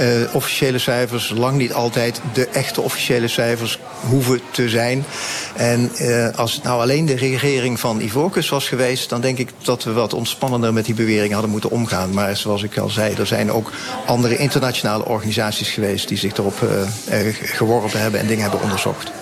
uh, 0.00 0.06
officiële 0.32 0.78
cijfers 0.78 1.32
lang 1.36 1.56
niet 1.56 1.72
altijd 1.72 2.20
de 2.32 2.46
echte 2.46 2.80
officiële 2.80 3.28
cijfers 3.28 3.78
hoeven 4.08 4.40
te 4.50 4.68
zijn. 4.68 5.04
En 5.56 5.92
uh, 6.00 6.28
als 6.34 6.54
het 6.54 6.62
nou 6.62 6.80
alleen 6.80 7.06
de 7.06 7.16
regering 7.16 7.80
van 7.80 8.00
Ivoorkust 8.00 8.50
was 8.50 8.68
geweest... 8.68 9.08
dan 9.08 9.20
denk 9.20 9.38
ik 9.38 9.50
dat 9.62 9.84
we 9.84 9.92
wat 9.92 10.14
ontspannender 10.14 10.72
met 10.72 10.84
die 10.84 10.94
bewering 10.94 11.32
hadden 11.32 11.50
moeten 11.50 11.70
omgaan. 11.70 12.14
Maar 12.14 12.36
zoals 12.36 12.62
ik 12.62 12.78
al 12.78 12.90
zei, 12.90 13.14
er 13.14 13.26
zijn 13.26 13.52
ook 13.52 13.65
andere 14.06 14.36
internationale 14.36 15.04
organisaties 15.04 15.68
geweest... 15.68 16.08
die 16.08 16.18
zich 16.18 16.36
erop 16.36 16.58
geworpen 17.42 18.00
hebben 18.00 18.20
en 18.20 18.26
dingen 18.26 18.42
hebben 18.42 18.62
onderzocht. 18.62 19.12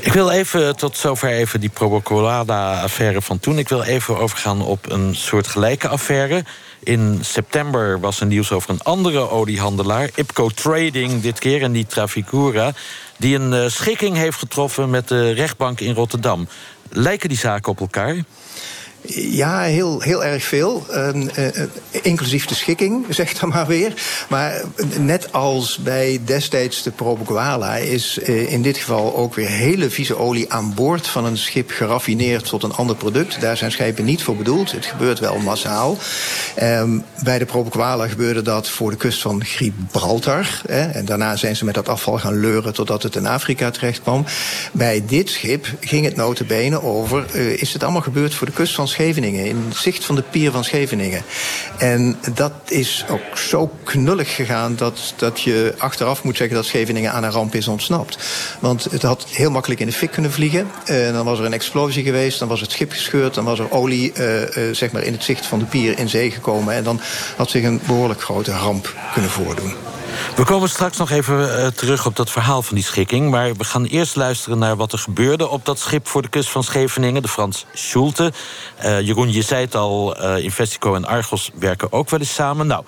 Ik 0.00 0.12
wil 0.12 0.30
even 0.30 0.76
tot 0.76 0.96
zover 0.96 1.28
even 1.28 1.60
die 1.60 1.68
Probocolada-affaire 1.68 3.22
van 3.22 3.38
toen. 3.38 3.58
Ik 3.58 3.68
wil 3.68 3.82
even 3.82 4.18
overgaan 4.18 4.62
op 4.62 4.90
een 4.90 5.14
soort 5.16 5.46
gelijke 5.46 5.88
affaire. 5.88 6.44
In 6.82 7.18
september 7.20 8.00
was 8.00 8.20
er 8.20 8.26
nieuws 8.26 8.52
over 8.52 8.70
een 8.70 8.82
andere 8.82 9.30
oliehandelaar... 9.30 10.10
IPCO 10.14 10.48
Trading 10.48 11.22
dit 11.22 11.38
keer, 11.38 11.62
en 11.62 11.72
die 11.72 11.86
Trafigura... 11.86 12.72
die 13.16 13.38
een 13.38 13.52
uh, 13.52 13.68
schikking 13.68 14.16
heeft 14.16 14.38
getroffen 14.38 14.90
met 14.90 15.08
de 15.08 15.30
rechtbank 15.30 15.80
in 15.80 15.94
Rotterdam. 15.94 16.48
Lijken 16.90 17.28
die 17.28 17.38
zaken 17.38 17.72
op 17.72 17.80
elkaar? 17.80 18.16
Ja, 19.10 19.62
heel, 19.62 20.00
heel 20.00 20.24
erg 20.24 20.44
veel. 20.44 20.86
Uh, 20.90 21.08
inclusief 21.90 22.46
de 22.46 22.54
schikking, 22.54 23.06
zeg 23.14 23.32
dan 23.32 23.48
maar 23.48 23.66
weer. 23.66 23.92
Maar 24.28 24.62
net 24.98 25.32
als 25.32 25.78
bij 25.78 26.20
destijds 26.24 26.82
de 26.82 26.90
Proboguala 26.90 27.76
is 27.76 28.18
uh, 28.18 28.52
in 28.52 28.62
dit 28.62 28.76
geval 28.76 29.16
ook 29.16 29.34
weer 29.34 29.48
hele 29.48 29.90
vieze 29.90 30.16
olie 30.16 30.52
aan 30.52 30.74
boord 30.74 31.06
van 31.06 31.24
een 31.24 31.36
schip 31.36 31.70
geraffineerd 31.70 32.48
tot 32.48 32.62
een 32.62 32.72
ander 32.72 32.96
product. 32.96 33.40
Daar 33.40 33.56
zijn 33.56 33.72
schepen 33.72 34.04
niet 34.04 34.22
voor 34.22 34.36
bedoeld. 34.36 34.72
Het 34.72 34.86
gebeurt 34.86 35.18
wel 35.18 35.38
massaal. 35.38 35.96
Um, 36.62 37.04
bij 37.22 37.38
de 37.38 37.44
Proboguala 37.44 38.08
gebeurde 38.08 38.42
dat 38.42 38.68
voor 38.68 38.90
de 38.90 38.96
kust 38.96 39.22
van 39.22 39.44
Gibraltar. 39.44 40.60
Hè, 40.66 40.86
en 40.86 41.04
daarna 41.04 41.36
zijn 41.36 41.56
ze 41.56 41.64
met 41.64 41.74
dat 41.74 41.88
afval 41.88 42.18
gaan 42.18 42.40
leuren 42.40 42.74
totdat 42.74 43.02
het 43.02 43.16
in 43.16 43.26
Afrika 43.26 43.70
terecht 43.70 44.02
kwam. 44.02 44.24
Bij 44.72 45.02
dit 45.06 45.30
schip 45.30 45.66
ging 45.80 46.04
het 46.04 46.16
notabene 46.16 46.82
over... 46.82 47.34
Is 47.34 47.72
het 47.72 47.82
allemaal 47.82 48.02
gebeurd 48.02 48.34
voor 48.34 48.46
de 48.46 48.52
kust 48.52 48.74
van 48.74 48.87
Scheveningen. 48.88 49.46
In 49.46 49.72
zicht 49.74 50.04
van 50.04 50.14
de 50.14 50.22
pier 50.22 50.50
van 50.50 50.64
Scheveningen. 50.64 51.22
En 51.78 52.18
dat 52.34 52.52
is 52.68 53.04
ook 53.08 53.38
zo 53.38 53.70
knullig 53.84 54.34
gegaan 54.34 54.76
dat, 54.76 55.14
dat 55.16 55.40
je 55.40 55.74
achteraf 55.78 56.22
moet 56.22 56.36
zeggen 56.36 56.56
dat 56.56 56.66
Scheveningen 56.66 57.12
aan 57.12 57.24
een 57.24 57.30
ramp 57.30 57.54
is 57.54 57.68
ontsnapt. 57.68 58.18
Want 58.60 58.84
het 58.84 59.02
had 59.02 59.26
heel 59.28 59.50
makkelijk 59.50 59.80
in 59.80 59.86
de 59.86 59.92
fik 59.92 60.10
kunnen 60.10 60.32
vliegen. 60.32 60.70
En 60.84 61.12
dan 61.12 61.24
was 61.24 61.38
er 61.38 61.44
een 61.44 61.52
explosie 61.52 62.04
geweest, 62.04 62.38
dan 62.38 62.48
was 62.48 62.60
het 62.60 62.70
schip 62.70 62.90
gescheurd, 62.90 63.34
dan 63.34 63.44
was 63.44 63.58
er 63.58 63.70
olie 63.70 64.12
uh, 64.18 64.40
uh, 64.40 64.74
zeg 64.74 64.92
maar 64.92 65.02
in 65.02 65.12
het 65.12 65.24
zicht 65.24 65.46
van 65.46 65.58
de 65.58 65.64
pier 65.64 65.98
in 65.98 66.08
zee 66.08 66.30
gekomen. 66.30 66.74
En 66.74 66.84
dan 66.84 67.00
had 67.36 67.50
zich 67.50 67.64
een 67.64 67.80
behoorlijk 67.86 68.22
grote 68.22 68.52
ramp 68.52 68.94
kunnen 69.12 69.30
voordoen. 69.30 69.97
We 70.36 70.44
komen 70.44 70.68
straks 70.68 70.96
nog 70.96 71.10
even 71.10 71.38
uh, 71.38 71.66
terug 71.66 72.06
op 72.06 72.16
dat 72.16 72.30
verhaal 72.30 72.62
van 72.62 72.74
die 72.74 72.84
schikking. 72.84 73.30
Maar 73.30 73.54
we 73.54 73.64
gaan 73.64 73.84
eerst 73.84 74.16
luisteren 74.16 74.58
naar 74.58 74.76
wat 74.76 74.92
er 74.92 74.98
gebeurde 74.98 75.48
op 75.48 75.64
dat 75.64 75.78
schip 75.78 76.08
voor 76.08 76.22
de 76.22 76.28
kust 76.28 76.48
van 76.48 76.64
Scheveningen, 76.64 77.22
de 77.22 77.28
Frans 77.28 77.66
Schulte. 77.72 78.32
Uh, 78.84 79.00
Jeroen, 79.00 79.32
je 79.32 79.42
zei 79.42 79.64
het 79.64 79.74
al, 79.74 80.24
uh, 80.24 80.44
Investico 80.44 80.94
en 80.94 81.04
Argos 81.04 81.50
werken 81.54 81.92
ook 81.92 82.10
wel 82.10 82.20
eens 82.20 82.34
samen. 82.34 82.66
Nou, 82.66 82.84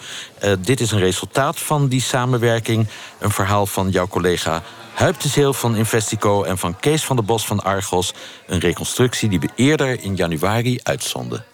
dit 0.59 0.81
is 0.81 0.91
een 0.91 0.99
resultaat 0.99 1.59
van 1.59 1.89
die 1.89 2.01
samenwerking. 2.01 2.89
Een 3.19 3.31
verhaal 3.31 3.67
van 3.67 3.91
jouw 3.91 4.09
collega 4.09 4.63
Huip 4.95 5.21
de 5.21 5.29
Zeel 5.29 5.53
van 5.53 5.77
Investico 5.77 6.43
en 6.43 6.59
van 6.59 6.77
Kees 6.81 7.05
van 7.05 7.17
der 7.17 7.25
Bos 7.25 7.47
van 7.47 7.61
Argos. 7.61 8.15
Een 8.47 8.59
reconstructie 8.59 9.29
die 9.29 9.41
we 9.41 9.49
eerder 9.55 10.03
in 10.03 10.17
januari 10.17 10.81
uitzonden. 10.83 11.45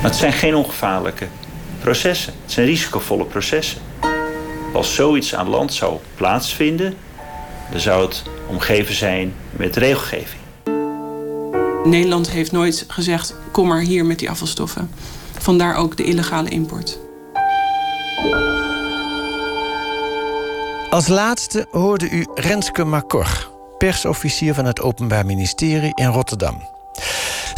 Het 0.00 0.16
zijn 0.16 0.32
geen 0.32 0.54
ongevaarlijke 0.54 1.28
processen. 1.80 2.32
Het 2.42 2.52
zijn 2.52 2.66
risicovolle 2.66 3.24
processen. 3.24 3.80
Als 4.72 4.94
zoiets 4.94 5.34
aan 5.34 5.48
land 5.48 5.72
zou 5.72 5.96
plaatsvinden, 6.14 6.96
dan 7.70 7.80
zou 7.80 8.06
het 8.06 8.22
omgeven 8.46 8.94
zijn 8.94 9.34
met 9.50 9.76
regelgeving. 9.76 10.40
Nederland 11.84 12.30
heeft 12.30 12.52
nooit 12.52 12.84
gezegd: 12.88 13.34
kom 13.52 13.68
maar 13.68 13.80
hier 13.80 14.04
met 14.04 14.18
die 14.18 14.30
afvalstoffen. 14.30 14.90
Vandaar 15.38 15.76
ook 15.76 15.96
de 15.96 16.04
illegale 16.04 16.48
import. 16.48 16.98
Als 20.90 21.08
laatste 21.08 21.66
hoorde 21.70 22.10
u 22.10 22.26
Renske 22.34 22.84
Macor, 22.84 23.50
persofficier 23.78 24.54
van 24.54 24.64
het 24.64 24.80
Openbaar 24.80 25.26
Ministerie 25.26 25.92
in 25.94 26.06
Rotterdam. 26.06 26.79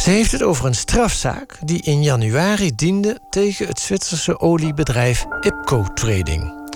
Ze 0.03 0.09
heeft 0.09 0.31
het 0.31 0.43
over 0.43 0.65
een 0.65 0.75
strafzaak 0.75 1.57
die 1.61 1.81
in 1.81 2.03
januari 2.03 2.75
diende 2.75 3.19
tegen 3.29 3.67
het 3.67 3.79
Zwitserse 3.79 4.39
oliebedrijf 4.39 5.25
IPCO 5.41 5.85
Trading. 5.93 6.71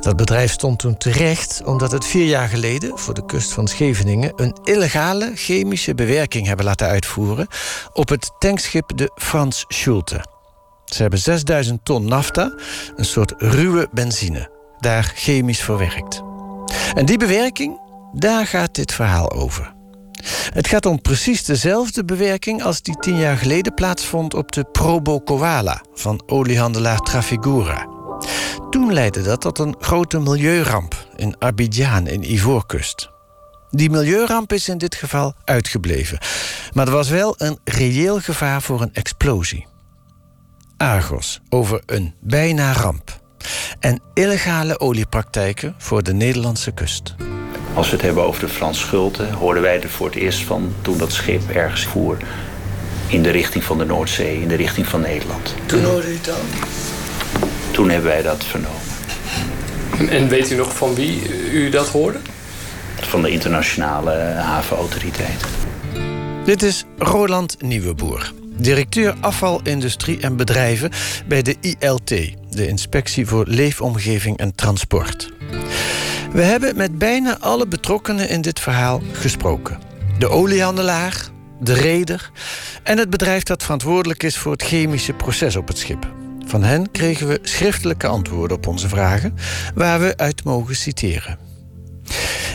Dat 0.00 0.16
bedrijf 0.16 0.52
stond 0.52 0.78
toen 0.78 0.96
terecht 0.96 1.62
omdat 1.64 1.92
het 1.92 2.06
vier 2.06 2.26
jaar 2.26 2.48
geleden 2.48 2.98
voor 2.98 3.14
de 3.14 3.24
kust 3.24 3.52
van 3.52 3.68
Scheveningen 3.68 4.32
een 4.36 4.56
illegale 4.64 5.32
chemische 5.34 5.94
bewerking 5.94 6.46
hebben 6.46 6.64
laten 6.64 6.88
uitvoeren 6.88 7.46
op 7.92 8.08
het 8.08 8.30
tankschip 8.38 8.96
de 8.96 9.10
Frans 9.14 9.64
Schulte. 9.68 10.24
Ze 10.84 11.02
hebben 11.02 11.18
6000 11.18 11.84
ton 11.84 12.04
nafta, 12.08 12.54
een 12.96 13.04
soort 13.04 13.34
ruwe 13.38 13.88
benzine, 13.92 14.50
daar 14.78 15.12
chemisch 15.14 15.62
verwerkt. 15.62 16.22
En 16.94 17.06
die 17.06 17.18
bewerking, 17.18 17.80
daar 18.12 18.46
gaat 18.46 18.74
dit 18.74 18.92
verhaal 18.92 19.32
over. 19.32 19.73
Het 20.54 20.68
gaat 20.68 20.86
om 20.86 21.00
precies 21.00 21.44
dezelfde 21.44 22.04
bewerking 22.04 22.62
als 22.62 22.82
die 22.82 22.96
tien 22.96 23.18
jaar 23.18 23.36
geleden 23.36 23.74
plaatsvond 23.74 24.34
op 24.34 24.52
de 24.52 24.64
Probo 24.64 25.20
Koala 25.20 25.82
van 25.94 26.22
oliehandelaar 26.26 26.98
Trafigura. 26.98 27.86
Toen 28.70 28.92
leidde 28.92 29.22
dat 29.22 29.40
tot 29.40 29.58
een 29.58 29.76
grote 29.78 30.18
milieuramp 30.18 31.06
in 31.16 31.36
Abidjan 31.38 32.06
in 32.06 32.32
Ivoorkust. 32.32 33.12
Die 33.70 33.90
milieuramp 33.90 34.52
is 34.52 34.68
in 34.68 34.78
dit 34.78 34.94
geval 34.94 35.34
uitgebleven, 35.44 36.18
maar 36.72 36.86
er 36.86 36.92
was 36.92 37.08
wel 37.08 37.34
een 37.38 37.58
reëel 37.64 38.20
gevaar 38.20 38.62
voor 38.62 38.82
een 38.82 38.94
explosie. 38.94 39.66
Argos 40.76 41.40
over 41.48 41.82
een 41.86 42.14
bijna 42.20 42.72
ramp 42.72 43.20
en 43.80 44.02
illegale 44.14 44.80
oliepraktijken 44.80 45.74
voor 45.78 46.02
de 46.02 46.12
Nederlandse 46.12 46.72
kust. 46.72 47.14
Als 47.74 47.86
we 47.86 47.92
het 47.96 48.04
hebben 48.04 48.24
over 48.24 48.40
de 48.40 48.48
Frans 48.48 48.78
Schulte, 48.78 49.24
hoorden 49.24 49.62
wij 49.62 49.82
er 49.82 49.90
voor 49.90 50.06
het 50.06 50.14
eerst 50.14 50.40
van 50.40 50.74
toen 50.82 50.98
dat 50.98 51.12
schip 51.12 51.50
ergens 51.50 51.84
voer 51.84 52.16
in 53.06 53.22
de 53.22 53.30
richting 53.30 53.64
van 53.64 53.78
de 53.78 53.84
Noordzee, 53.84 54.40
in 54.40 54.48
de 54.48 54.54
richting 54.54 54.86
van 54.86 55.00
Nederland. 55.00 55.54
Toen 55.66 55.84
hoorde 55.84 56.10
u 56.10 56.12
het 56.12 56.24
dan? 56.24 56.34
Toen 57.70 57.90
hebben 57.90 58.10
wij 58.10 58.22
dat 58.22 58.44
vernomen. 58.44 58.80
En, 59.98 60.08
en 60.08 60.28
weet 60.28 60.50
u 60.50 60.56
nog 60.56 60.76
van 60.76 60.94
wie 60.94 61.22
u 61.52 61.70
dat 61.70 61.88
hoorde? 61.88 62.18
Van 63.00 63.22
de 63.22 63.30
internationale 63.30 64.12
havenautoriteit. 64.36 65.44
Dit 66.44 66.62
is 66.62 66.84
Roland 66.98 67.62
Nieuweboer, 67.62 68.32
directeur 68.56 69.14
afvalindustrie 69.20 70.20
en 70.20 70.36
bedrijven 70.36 70.90
bij 71.26 71.42
de 71.42 71.56
ILT, 71.60 72.08
de 72.50 72.66
Inspectie 72.66 73.26
voor 73.26 73.44
Leefomgeving 73.46 74.36
en 74.36 74.54
Transport. 74.54 75.32
We 76.34 76.42
hebben 76.42 76.76
met 76.76 76.98
bijna 76.98 77.38
alle 77.38 77.66
betrokkenen 77.66 78.28
in 78.28 78.40
dit 78.40 78.60
verhaal 78.60 79.02
gesproken. 79.12 79.78
De 80.18 80.28
oliehandelaar, 80.28 81.28
de 81.60 81.72
reder 81.72 82.30
en 82.82 82.98
het 82.98 83.10
bedrijf 83.10 83.42
dat 83.42 83.62
verantwoordelijk 83.62 84.22
is 84.22 84.38
voor 84.38 84.52
het 84.52 84.62
chemische 84.62 85.12
proces 85.12 85.56
op 85.56 85.68
het 85.68 85.78
schip. 85.78 86.12
Van 86.46 86.62
hen 86.62 86.90
kregen 86.90 87.28
we 87.28 87.38
schriftelijke 87.42 88.06
antwoorden 88.06 88.56
op 88.56 88.66
onze 88.66 88.88
vragen, 88.88 89.34
waar 89.74 90.00
we 90.00 90.16
uit 90.16 90.44
mogen 90.44 90.76
citeren. 90.76 91.38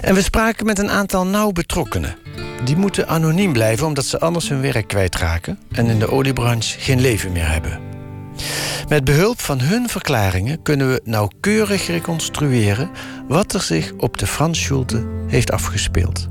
En 0.01 0.13
we 0.13 0.21
spraken 0.21 0.65
met 0.65 0.79
een 0.79 0.91
aantal 0.91 1.25
nauw 1.25 1.51
betrokkenen. 1.51 2.15
Die 2.63 2.75
moeten 2.75 3.07
anoniem 3.07 3.53
blijven 3.53 3.87
omdat 3.87 4.05
ze 4.05 4.19
anders 4.19 4.49
hun 4.49 4.61
werk 4.61 4.87
kwijtraken 4.87 5.59
en 5.71 5.85
in 5.85 5.99
de 5.99 6.11
oliebranche 6.11 6.79
geen 6.79 7.01
leven 7.01 7.31
meer 7.31 7.51
hebben. 7.51 7.88
Met 8.89 9.03
behulp 9.03 9.39
van 9.39 9.59
hun 9.59 9.89
verklaringen 9.89 10.61
kunnen 10.61 10.89
we 10.89 11.01
nauwkeurig 11.03 11.87
reconstrueren 11.87 12.89
wat 13.27 13.53
er 13.53 13.61
zich 13.61 13.93
op 13.97 14.17
de 14.17 14.27
Frans 14.27 14.61
Schulte 14.61 15.07
heeft 15.27 15.51
afgespeeld. 15.51 16.27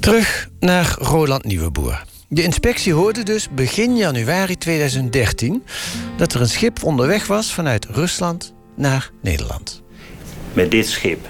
Terug 0.00 0.48
naar 0.60 0.96
Roland 0.98 1.44
Nieuweboer. 1.44 2.04
De 2.28 2.42
inspectie 2.42 2.92
hoorde 2.92 3.22
dus 3.22 3.48
begin 3.50 3.96
januari 3.96 4.56
2013 4.56 5.64
dat 6.16 6.34
er 6.34 6.40
een 6.40 6.48
schip 6.48 6.84
onderweg 6.84 7.26
was 7.26 7.52
vanuit 7.52 7.86
Rusland 7.90 8.54
naar 8.76 9.10
Nederland. 9.22 9.82
Met 10.52 10.70
dit 10.70 10.88
schip 10.88 11.26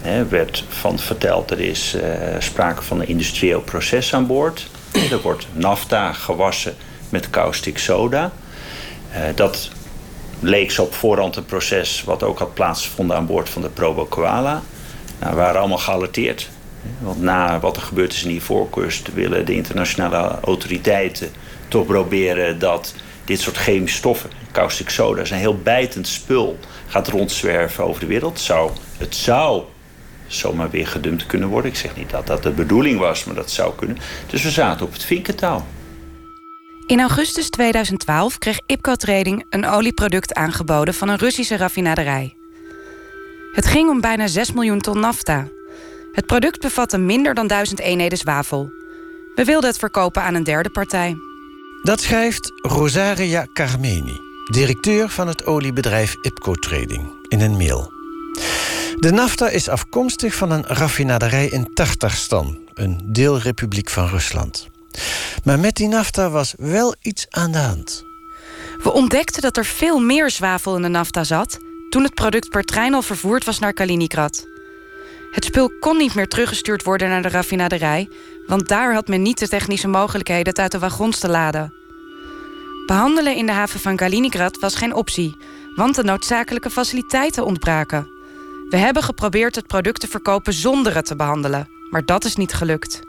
hè, 0.00 0.26
werd 0.26 0.64
van 0.68 0.98
verteld 0.98 1.50
er 1.50 1.60
is 1.60 1.94
uh, 1.94 2.02
sprake 2.38 2.82
van 2.82 3.00
een 3.00 3.08
industrieel 3.08 3.60
proces 3.60 4.14
aan 4.14 4.26
boord. 4.26 4.70
Er 5.10 5.20
wordt 5.20 5.46
nafta 5.52 6.12
gewassen 6.12 6.74
met 7.14 7.30
caustic 7.30 7.78
soda. 7.78 8.32
Uh, 9.12 9.18
dat 9.34 9.70
leek 10.40 10.70
zo 10.70 10.82
op 10.82 10.94
voorhand 10.94 11.36
een 11.36 11.44
proces 11.44 12.02
wat 12.04 12.22
ook 12.22 12.38
had 12.38 12.54
plaatsgevonden 12.54 13.16
aan 13.16 13.26
boord 13.26 13.48
van 13.48 13.62
de 13.62 13.68
Probo 13.68 14.04
Koala. 14.04 14.62
Nou, 15.18 15.32
we 15.32 15.40
waren 15.40 15.60
allemaal 15.60 15.78
gealerteerd. 15.78 16.48
Want 16.98 17.20
na 17.20 17.60
wat 17.60 17.76
er 17.76 17.82
gebeurd 17.82 18.12
is 18.12 18.22
in 18.22 18.28
die 18.28 18.42
voorkust 18.42 19.14
willen 19.14 19.46
de 19.46 19.54
internationale 19.54 20.38
autoriteiten 20.42 21.30
toch 21.68 21.86
proberen 21.86 22.58
dat 22.58 22.94
dit 23.24 23.40
soort 23.40 23.56
chemische 23.56 23.96
stoffen, 23.96 24.30
caustic 24.52 24.88
soda, 24.88 25.22
is 25.22 25.30
een 25.30 25.36
heel 25.36 25.58
bijtend 25.58 26.08
spul, 26.08 26.58
gaat 26.86 27.08
rondzwerven 27.08 27.84
over 27.84 28.00
de 28.00 28.06
wereld. 28.06 28.40
Zou, 28.40 28.70
het 28.98 29.14
zou 29.14 29.62
zomaar 30.26 30.70
weer 30.70 30.86
gedumpt 30.86 31.26
kunnen 31.26 31.48
worden. 31.48 31.70
Ik 31.70 31.76
zeg 31.76 31.96
niet 31.96 32.10
dat 32.10 32.26
dat 32.26 32.42
de 32.42 32.50
bedoeling 32.50 32.98
was, 32.98 33.24
maar 33.24 33.34
dat 33.34 33.50
zou 33.50 33.74
kunnen. 33.74 33.98
Dus 34.26 34.42
we 34.42 34.50
zaten 34.50 34.86
op 34.86 34.92
het 34.92 35.04
vinkentaal. 35.04 35.66
In 36.86 37.00
augustus 37.00 37.48
2012 37.48 38.38
kreeg 38.38 38.60
IPCO 38.66 38.94
Trading 38.94 39.44
een 39.50 39.66
olieproduct 39.66 40.34
aangeboden 40.34 40.94
van 40.94 41.08
een 41.08 41.18
Russische 41.18 41.56
raffinaderij. 41.56 42.36
Het 43.52 43.66
ging 43.66 43.90
om 43.90 44.00
bijna 44.00 44.26
6 44.26 44.52
miljoen 44.52 44.80
ton 44.80 45.00
nafta. 45.00 45.48
Het 46.12 46.26
product 46.26 46.60
bevatte 46.60 46.98
minder 46.98 47.34
dan 47.34 47.46
1000 47.46 47.80
eenheden 47.80 48.18
zwavel. 48.18 48.70
We 49.34 49.44
wilden 49.44 49.70
het 49.70 49.78
verkopen 49.78 50.22
aan 50.22 50.34
een 50.34 50.44
derde 50.44 50.70
partij. 50.70 51.16
Dat 51.82 52.00
schrijft 52.00 52.52
Rosaria 52.54 53.46
Carmeni, 53.52 54.20
directeur 54.50 55.08
van 55.08 55.28
het 55.28 55.46
oliebedrijf 55.46 56.16
IPCO 56.22 56.54
Trading, 56.54 57.26
in 57.28 57.40
een 57.40 57.56
mail. 57.56 57.92
De 58.98 59.10
nafta 59.12 59.48
is 59.48 59.68
afkomstig 59.68 60.34
van 60.34 60.50
een 60.50 60.64
raffinaderij 60.66 61.46
in 61.46 61.74
Tatarstan, 61.74 62.58
een 62.74 63.00
deelrepubliek 63.04 63.90
van 63.90 64.08
Rusland. 64.08 64.72
Maar 65.44 65.58
met 65.58 65.74
die 65.74 65.88
nafta 65.88 66.30
was 66.30 66.54
wel 66.56 66.94
iets 67.00 67.26
aan 67.30 67.52
de 67.52 67.58
hand. 67.58 68.04
We 68.82 68.92
ontdekten 68.92 69.42
dat 69.42 69.56
er 69.56 69.64
veel 69.64 69.98
meer 69.98 70.30
zwavel 70.30 70.76
in 70.76 70.82
de 70.82 70.88
nafta 70.88 71.24
zat 71.24 71.58
toen 71.90 72.02
het 72.02 72.14
product 72.14 72.48
per 72.48 72.62
trein 72.62 72.94
al 72.94 73.02
vervoerd 73.02 73.44
was 73.44 73.58
naar 73.58 73.72
Kaliningrad. 73.72 74.46
Het 75.30 75.44
spul 75.44 75.70
kon 75.80 75.96
niet 75.96 76.14
meer 76.14 76.28
teruggestuurd 76.28 76.82
worden 76.82 77.08
naar 77.08 77.22
de 77.22 77.28
raffinaderij, 77.28 78.08
want 78.46 78.68
daar 78.68 78.94
had 78.94 79.08
men 79.08 79.22
niet 79.22 79.38
de 79.38 79.48
technische 79.48 79.88
mogelijkheden 79.88 80.48
het 80.48 80.58
uit 80.58 80.72
de 80.72 80.78
wagons 80.78 81.18
te 81.18 81.28
laden. 81.28 81.72
Behandelen 82.86 83.36
in 83.36 83.46
de 83.46 83.52
haven 83.52 83.80
van 83.80 83.96
Kaliningrad 83.96 84.58
was 84.58 84.74
geen 84.74 84.94
optie, 84.94 85.36
want 85.76 85.94
de 85.94 86.04
noodzakelijke 86.04 86.70
faciliteiten 86.70 87.44
ontbraken. 87.44 88.08
We 88.68 88.76
hebben 88.76 89.02
geprobeerd 89.02 89.54
het 89.54 89.66
product 89.66 90.00
te 90.00 90.08
verkopen 90.08 90.52
zonder 90.52 90.94
het 90.94 91.06
te 91.06 91.16
behandelen, 91.16 91.68
maar 91.90 92.04
dat 92.04 92.24
is 92.24 92.36
niet 92.36 92.52
gelukt. 92.52 93.00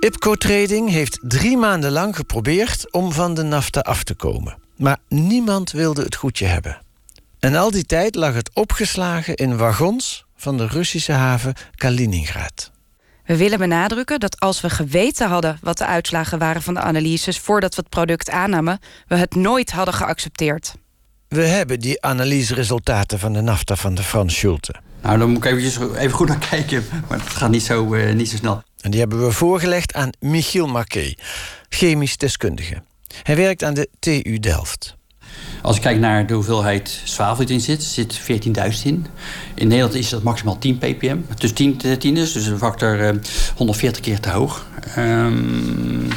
IPCO 0.00 0.34
Trading 0.34 0.90
heeft 0.90 1.18
drie 1.22 1.56
maanden 1.56 1.90
lang 1.90 2.16
geprobeerd 2.16 2.92
om 2.92 3.12
van 3.12 3.34
de 3.34 3.42
nafta 3.42 3.80
af 3.80 4.04
te 4.04 4.14
komen. 4.14 4.58
Maar 4.76 4.98
niemand 5.08 5.72
wilde 5.72 6.02
het 6.02 6.14
goedje 6.14 6.46
hebben. 6.46 6.78
En 7.38 7.54
al 7.54 7.70
die 7.70 7.84
tijd 7.84 8.14
lag 8.14 8.34
het 8.34 8.50
opgeslagen 8.54 9.34
in 9.34 9.56
wagons 9.56 10.24
van 10.36 10.56
de 10.56 10.66
Russische 10.66 11.12
haven 11.12 11.54
Kaliningrad. 11.74 12.70
We 13.24 13.36
willen 13.36 13.58
benadrukken 13.58 14.20
dat 14.20 14.40
als 14.40 14.60
we 14.60 14.70
geweten 14.70 15.28
hadden 15.28 15.58
wat 15.62 15.78
de 15.78 15.86
uitslagen 15.86 16.38
waren 16.38 16.62
van 16.62 16.74
de 16.74 16.80
analyses 16.80 17.38
voordat 17.38 17.74
we 17.74 17.80
het 17.80 17.90
product 17.90 18.30
aannamen, 18.30 18.78
we 19.06 19.16
het 19.16 19.34
nooit 19.34 19.70
hadden 19.70 19.94
geaccepteerd. 19.94 20.74
We 21.28 21.42
hebben 21.42 21.80
die 21.80 22.02
analyseresultaten 22.02 23.18
van 23.18 23.32
de 23.32 23.40
nafta 23.40 23.76
van 23.76 23.94
de 23.94 24.02
Frans 24.02 24.34
Schulte. 24.34 24.74
Nou, 25.02 25.18
dan 25.18 25.28
moet 25.28 25.44
ik 25.44 25.44
eventjes 25.44 25.78
even 25.96 26.10
goed 26.16 26.28
naar 26.28 26.46
kijken, 26.50 26.84
maar 27.08 27.18
het 27.18 27.28
gaat 27.28 27.50
niet 27.50 27.62
zo, 27.62 27.94
uh, 27.94 28.14
niet 28.14 28.28
zo 28.28 28.36
snel. 28.36 28.62
En 28.86 28.92
die 28.92 29.00
hebben 29.00 29.24
we 29.24 29.32
voorgelegd 29.32 29.94
aan 29.94 30.10
Michiel 30.20 30.66
Marquet, 30.66 31.22
chemisch 31.68 32.16
deskundige. 32.16 32.82
Hij 33.22 33.36
werkt 33.36 33.64
aan 33.64 33.74
de 33.74 33.88
TU 33.98 34.38
Delft. 34.38 34.96
Als 35.62 35.76
ik 35.76 35.82
kijk 35.82 35.98
naar 35.98 36.26
de 36.26 36.34
hoeveelheid 36.34 37.00
zwavel 37.04 37.36
die 37.36 37.46
erin 37.46 37.60
zit, 37.60 37.82
zit 37.82 38.20
14.000 38.20 38.26
in. 38.84 39.06
In 39.54 39.68
Nederland 39.68 39.94
is 39.94 40.08
dat 40.08 40.22
maximaal 40.22 40.58
10 40.58 40.78
ppm. 40.78 41.16
Dus 41.38 41.52
10, 41.52 41.76
10 41.98 42.16
is, 42.16 42.32
dus 42.32 42.46
een 42.46 42.58
factor 42.58 43.14
uh, 43.14 43.20
140 43.56 44.02
keer 44.02 44.20
te 44.20 44.30
hoog. 44.30 44.66
Um, 44.98 46.08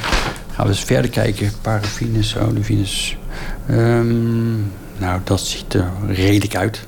gaan 0.52 0.66
we 0.66 0.68
eens 0.68 0.84
verder 0.84 1.12
kijken. 1.12 1.52
Paraffines, 1.62 2.38
olefines. 2.38 3.18
Um, 3.70 4.72
nou, 4.98 5.22
dat 5.24 5.40
ziet 5.40 5.74
er 5.74 5.92
redelijk 6.08 6.56
uit. 6.56 6.88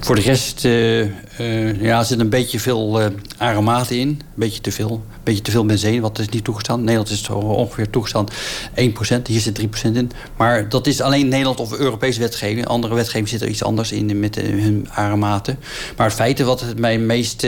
Voor 0.00 0.14
de 0.14 0.20
rest 0.20 0.64
uh, 0.64 1.00
uh, 1.40 1.82
ja, 1.82 2.04
zit 2.04 2.20
een 2.20 2.28
beetje 2.28 2.60
veel 2.60 3.00
uh, 3.00 3.06
aromaten 3.36 3.98
in. 3.98 4.08
Een 4.08 4.22
beetje 4.34 4.60
te 4.60 4.72
veel. 4.72 4.90
Een 4.90 5.20
beetje 5.22 5.42
te 5.42 5.50
veel 5.50 5.66
benzine, 5.66 6.00
wat 6.00 6.18
is 6.18 6.28
niet 6.28 6.44
toegestaan. 6.44 6.80
Nederland 6.80 7.10
is 7.10 7.28
ongeveer 7.28 7.90
toegestaan 7.90 8.28
1%. 8.74 9.22
Hier 9.24 9.40
zit 9.40 9.60
3% 9.60 9.64
in. 9.82 10.10
Maar 10.36 10.68
dat 10.68 10.86
is 10.86 11.00
alleen 11.00 11.28
Nederland 11.28 11.60
of 11.60 11.72
Europese 11.72 12.20
wetgeving. 12.20 12.66
Andere 12.66 12.94
wetgeving 12.94 13.28
zit 13.28 13.42
er 13.42 13.48
iets 13.48 13.62
anders 13.62 13.92
in 13.92 14.20
met 14.20 14.34
hun 14.34 14.88
aromaten. 14.90 15.58
Maar 15.96 16.06
het 16.06 16.16
feit 16.16 16.40
wat 16.40 16.60
het 16.60 16.78
mij 16.78 16.98
meest 16.98 17.46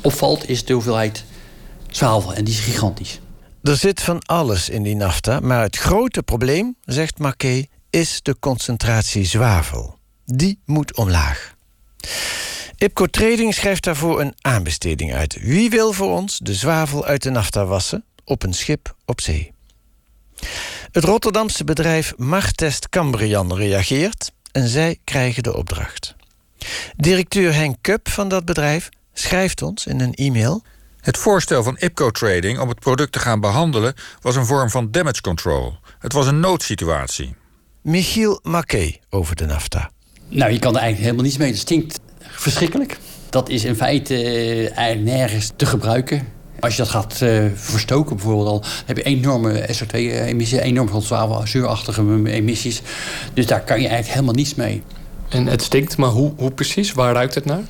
opvalt... 0.00 0.48
is 0.48 0.64
de 0.64 0.72
hoeveelheid 0.72 1.24
zwavel. 1.90 2.34
En 2.34 2.44
die 2.44 2.54
is 2.54 2.60
gigantisch. 2.60 3.20
Er 3.62 3.76
zit 3.76 4.02
van 4.02 4.22
alles 4.26 4.68
in 4.68 4.82
die 4.82 4.96
nafta. 4.96 5.40
Maar 5.40 5.62
het 5.62 5.76
grote 5.76 6.22
probleem, 6.22 6.76
zegt 6.84 7.18
Marquet, 7.18 7.66
is 7.90 8.20
de 8.22 8.36
concentratie 8.40 9.24
zwavel. 9.24 9.97
Die 10.30 10.60
moet 10.64 10.96
omlaag. 10.96 11.54
IPCO 12.76 13.06
Trading 13.06 13.54
schrijft 13.54 13.84
daarvoor 13.84 14.20
een 14.20 14.34
aanbesteding 14.40 15.14
uit. 15.14 15.38
Wie 15.40 15.70
wil 15.70 15.92
voor 15.92 16.10
ons 16.10 16.38
de 16.38 16.54
zwavel 16.54 17.04
uit 17.04 17.22
de 17.22 17.30
nafta 17.30 17.64
wassen 17.64 18.04
op 18.24 18.42
een 18.42 18.54
schip 18.54 18.94
op 19.04 19.20
zee? 19.20 19.52
Het 20.92 21.04
Rotterdamse 21.04 21.64
bedrijf 21.64 22.14
Martest 22.16 22.88
Cambrian 22.88 23.54
reageert 23.54 24.32
en 24.52 24.68
zij 24.68 24.98
krijgen 25.04 25.42
de 25.42 25.56
opdracht. 25.56 26.16
Directeur 26.96 27.54
Henk 27.54 27.76
Kup 27.80 28.08
van 28.08 28.28
dat 28.28 28.44
bedrijf 28.44 28.88
schrijft 29.12 29.62
ons 29.62 29.86
in 29.86 30.00
een 30.00 30.14
e-mail. 30.14 30.62
Het 31.00 31.18
voorstel 31.18 31.62
van 31.62 31.76
IPCO 31.78 32.10
Trading 32.10 32.58
om 32.58 32.68
het 32.68 32.80
product 32.80 33.12
te 33.12 33.18
gaan 33.18 33.40
behandelen 33.40 33.94
was 34.20 34.36
een 34.36 34.46
vorm 34.46 34.70
van 34.70 34.90
damage 34.90 35.20
control. 35.20 35.78
Het 35.98 36.12
was 36.12 36.26
een 36.26 36.40
noodsituatie. 36.40 37.34
Michiel 37.82 38.40
Mackey 38.42 39.00
over 39.10 39.36
de 39.36 39.46
nafta. 39.46 39.90
Nou, 40.28 40.52
je 40.52 40.58
kan 40.58 40.74
er 40.74 40.80
eigenlijk 40.80 41.04
helemaal 41.04 41.24
niets 41.24 41.36
mee. 41.36 41.48
Het 41.48 41.58
stinkt 41.58 42.00
verschrikkelijk. 42.18 42.98
Dat 43.30 43.48
is 43.48 43.64
in 43.64 43.74
feite 43.74 44.14
uh, 44.14 44.76
eigenlijk 44.78 45.16
nergens 45.16 45.50
te 45.56 45.66
gebruiken. 45.66 46.28
Als 46.60 46.76
je 46.76 46.82
dat 46.82 46.90
gaat 46.90 47.20
uh, 47.22 47.44
verstoken 47.54 48.16
bijvoorbeeld, 48.16 48.46
dan 48.46 48.70
heb 48.86 48.96
je 48.96 49.02
enorme 49.02 49.68
SO2-emissies, 49.72 50.60
enorm 50.60 50.88
veel 50.88 51.44
zuurachtige 51.44 52.24
emissies. 52.24 52.82
Dus 53.34 53.46
daar 53.46 53.60
kan 53.60 53.76
je 53.76 53.88
eigenlijk 53.88 54.14
helemaal 54.14 54.34
niets 54.34 54.54
mee. 54.54 54.82
En 55.28 55.46
het 55.46 55.62
stinkt, 55.62 55.96
maar 55.96 56.10
hoe, 56.10 56.32
hoe 56.36 56.50
precies? 56.50 56.92
Waar 56.92 57.14
ruikt 57.14 57.34
het 57.34 57.44
naar? 57.44 57.62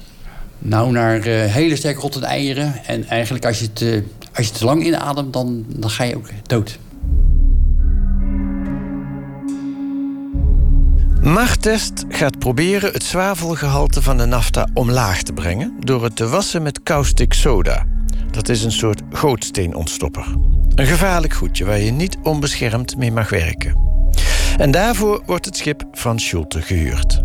Nou, 0.58 0.92
naar 0.92 1.26
uh, 1.26 1.44
hele 1.44 1.76
sterk 1.76 1.98
rottende 1.98 2.26
eieren. 2.26 2.84
En 2.86 3.08
eigenlijk 3.08 3.44
als 3.44 3.58
je 3.58 3.64
het, 3.64 3.80
uh, 3.80 4.02
als 4.34 4.46
je 4.46 4.52
te 4.52 4.64
lang 4.64 4.84
inademt, 4.84 5.32
dan, 5.32 5.64
dan 5.68 5.90
ga 5.90 6.04
je 6.04 6.16
ook 6.16 6.28
dood. 6.46 6.78
Martest 11.22 12.04
gaat 12.08 12.38
proberen 12.38 12.92
het 12.92 13.02
zwavelgehalte 13.02 14.02
van 14.02 14.16
de 14.16 14.24
nafta 14.24 14.68
omlaag 14.74 15.22
te 15.22 15.32
brengen 15.32 15.76
door 15.80 16.04
het 16.04 16.16
te 16.16 16.28
wassen 16.28 16.62
met 16.62 16.82
caustic 16.82 17.32
soda. 17.32 17.86
Dat 18.30 18.48
is 18.48 18.64
een 18.64 18.72
soort 18.72 19.02
gootsteenontstopper. 19.12 20.26
Een 20.74 20.86
gevaarlijk 20.86 21.32
goedje 21.32 21.64
waar 21.64 21.78
je 21.78 21.90
niet 21.90 22.16
onbeschermd 22.22 22.96
mee 22.96 23.12
mag 23.12 23.30
werken. 23.30 23.76
En 24.58 24.70
daarvoor 24.70 25.22
wordt 25.26 25.44
het 25.44 25.56
schip 25.56 25.84
van 25.92 26.18
Schulte 26.18 26.62
gehuurd. 26.62 27.22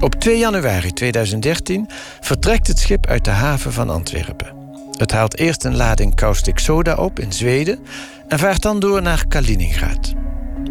Op 0.00 0.14
2 0.14 0.38
januari 0.38 0.92
2013 0.92 1.88
vertrekt 2.20 2.66
het 2.66 2.78
schip 2.78 3.06
uit 3.06 3.24
de 3.24 3.30
haven 3.30 3.72
van 3.72 3.90
Antwerpen. 3.90 4.54
Het 4.96 5.12
haalt 5.12 5.38
eerst 5.38 5.64
een 5.64 5.76
lading 5.76 6.14
caustic 6.14 6.58
soda 6.58 6.94
op 6.94 7.18
in 7.18 7.32
Zweden 7.32 7.78
en 8.28 8.38
vaart 8.38 8.62
dan 8.62 8.80
door 8.80 9.02
naar 9.02 9.26
Kaliningrad. 9.28 10.19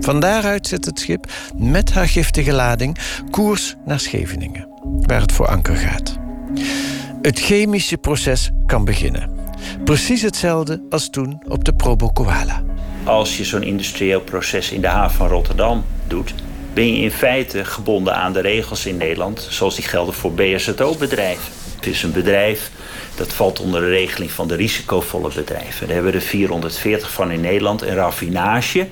Van 0.10 0.20
daaruit 0.20 0.68
zet 0.68 0.86
het 0.86 1.00
schip 1.00 1.32
met 1.56 1.92
haar 1.92 2.08
giftige 2.08 2.54
lading 2.54 2.98
koers 3.30 3.76
naar 3.86 4.00
Scheveningen, 4.00 4.68
waar 4.84 5.22
het 5.22 5.32
voor 5.32 5.48
anker 5.48 5.76
gaat. 5.76 6.18
Het 7.22 7.40
chemische 7.40 7.98
proces 7.98 8.52
kan 8.66 8.86
beginnen. 8.86 9.30
Precies 9.84 10.22
hetzelfde 10.22 10.82
als 10.90 11.10
toen 11.10 11.44
op 11.48 11.64
de 11.64 11.74
Probo 11.74 12.08
Koala. 12.08 12.64
Als 13.04 13.38
je 13.38 13.46
zo'n 13.46 13.64
industrieel 13.64 14.22
proces 14.22 14.72
in 14.72 14.82
de 14.82 14.88
haven 14.88 15.18
van 15.18 15.28
Rotterdam 15.28 15.86
doet, 16.08 16.34
ben 16.74 16.94
je 16.94 17.02
in 17.02 17.12
feite 17.12 17.66
gebonden 17.66 18.16
aan 18.16 18.34
de 18.34 18.42
regels 18.42 18.86
in 18.86 18.98
Nederland, 18.98 19.48
zoals 19.50 19.76
die 19.76 19.86
gelden 19.86 20.14
voor 20.14 20.34
BSZO-bedrijven. 20.34 21.52
Het 21.76 21.88
is 21.88 22.04
een 22.04 22.12
bedrijf 22.12 22.72
dat 23.16 23.34
valt 23.34 23.60
onder 23.60 23.82
de 23.82 23.90
regeling 23.90 24.32
van 24.32 24.48
de 24.48 24.56
risicovolle 24.56 25.30
bedrijven. 25.36 25.86
Daar 25.86 25.96
hebben 25.96 26.12
we 26.12 26.18
er 26.18 26.24
440 26.24 27.12
van 27.12 27.32
in 27.32 27.42
Nederland. 27.42 27.82
Een 27.82 27.96
raffinage 27.96 28.88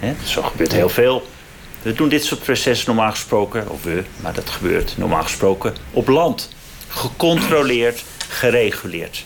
He, 0.00 0.14
zo 0.24 0.42
gebeurt 0.42 0.72
heel 0.72 0.88
veel. 0.88 1.26
We 1.82 1.92
doen 1.92 2.08
dit 2.08 2.24
soort 2.24 2.42
processen 2.42 2.86
normaal 2.86 3.10
gesproken, 3.10 3.68
of 3.68 3.82
we, 3.82 4.04
maar 4.20 4.34
dat 4.34 4.50
gebeurt 4.50 4.94
normaal 4.96 5.22
gesproken 5.22 5.74
op 5.90 6.08
land. 6.08 6.48
Gecontroleerd, 6.88 8.04
gereguleerd. 8.28 9.24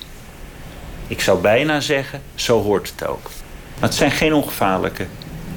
Ik 1.06 1.20
zou 1.20 1.40
bijna 1.40 1.80
zeggen, 1.80 2.22
zo 2.34 2.62
hoort 2.62 2.92
het 2.96 3.08
ook. 3.08 3.30
Maar 3.78 3.88
het 3.88 3.94
zijn 3.94 4.10
geen 4.10 4.34
ongevaarlijke 4.34 5.06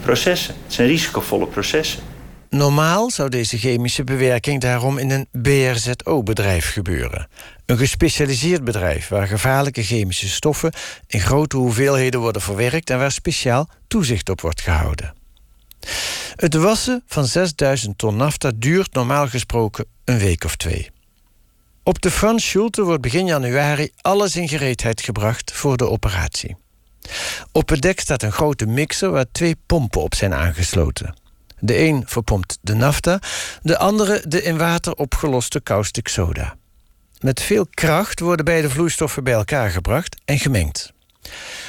processen. 0.02 0.56
Het 0.64 0.74
zijn 0.74 0.88
risicovolle 0.88 1.48
processen. 1.48 2.04
Normaal 2.50 3.12
zou 3.12 3.30
deze 3.30 3.58
chemische 3.58 4.04
bewerking 4.04 4.62
daarom 4.62 4.98
in 4.98 5.12
een 5.12 5.28
BRZO-bedrijf 5.32 6.72
gebeuren. 6.72 7.28
Een 7.66 7.78
gespecialiseerd 7.78 8.64
bedrijf 8.64 9.08
waar 9.08 9.28
gevaarlijke 9.28 9.84
chemische 9.84 10.30
stoffen 10.30 10.72
in 11.08 11.22
grote 11.22 11.58
hoeveelheden 11.58 12.20
worden 12.20 12.42
verwerkt 12.42 12.90
en 12.90 12.98
waar 12.98 13.12
speciaal 13.12 13.70
toezicht 13.88 14.30
op 14.30 14.42
wordt 14.42 14.62
gehouden. 14.62 15.14
Het 16.36 16.54
wassen 16.54 17.04
van 17.08 17.26
6000 17.26 17.98
ton 17.98 18.16
nafta 18.16 18.52
duurt 18.56 18.94
normaal 18.94 19.28
gesproken 19.28 19.86
een 20.06 20.18
week 20.18 20.44
of 20.44 20.56
twee. 20.56 20.90
Op 21.84 22.02
de 22.02 22.12
Frans 22.12 22.48
Schulte 22.48 22.84
wordt 22.84 23.02
begin 23.02 23.26
januari 23.26 23.92
alles 24.02 24.36
in 24.36 24.48
gereedheid 24.48 25.02
gebracht 25.02 25.52
voor 25.54 25.78
de 25.78 25.90
operatie. 25.90 26.56
Op 27.52 27.70
het 27.70 27.82
dek 27.82 28.00
staat 28.00 28.24
een 28.24 28.32
grote 28.32 28.66
mixer 28.66 29.12
waar 29.12 29.26
twee 29.32 29.56
pompen 29.66 30.02
op 30.02 30.16
zijn 30.16 30.34
aangesloten. 30.34 31.14
De 31.60 31.80
een 31.80 32.04
verpompt 32.06 32.58
de 32.62 32.74
nafta, 32.74 33.20
de 33.62 33.78
andere 33.78 34.24
de 34.28 34.42
in 34.42 34.58
water 34.58 34.94
opgeloste 34.94 35.64
caustic 35.64 36.08
soda. 36.08 36.56
Met 37.20 37.42
veel 37.42 37.68
kracht 37.70 38.20
worden 38.20 38.46
beide 38.46 38.70
vloeistoffen 38.70 39.24
bij 39.24 39.34
elkaar 39.34 39.70
gebracht 39.70 40.22
en 40.26 40.40
gemengd. 40.40 40.94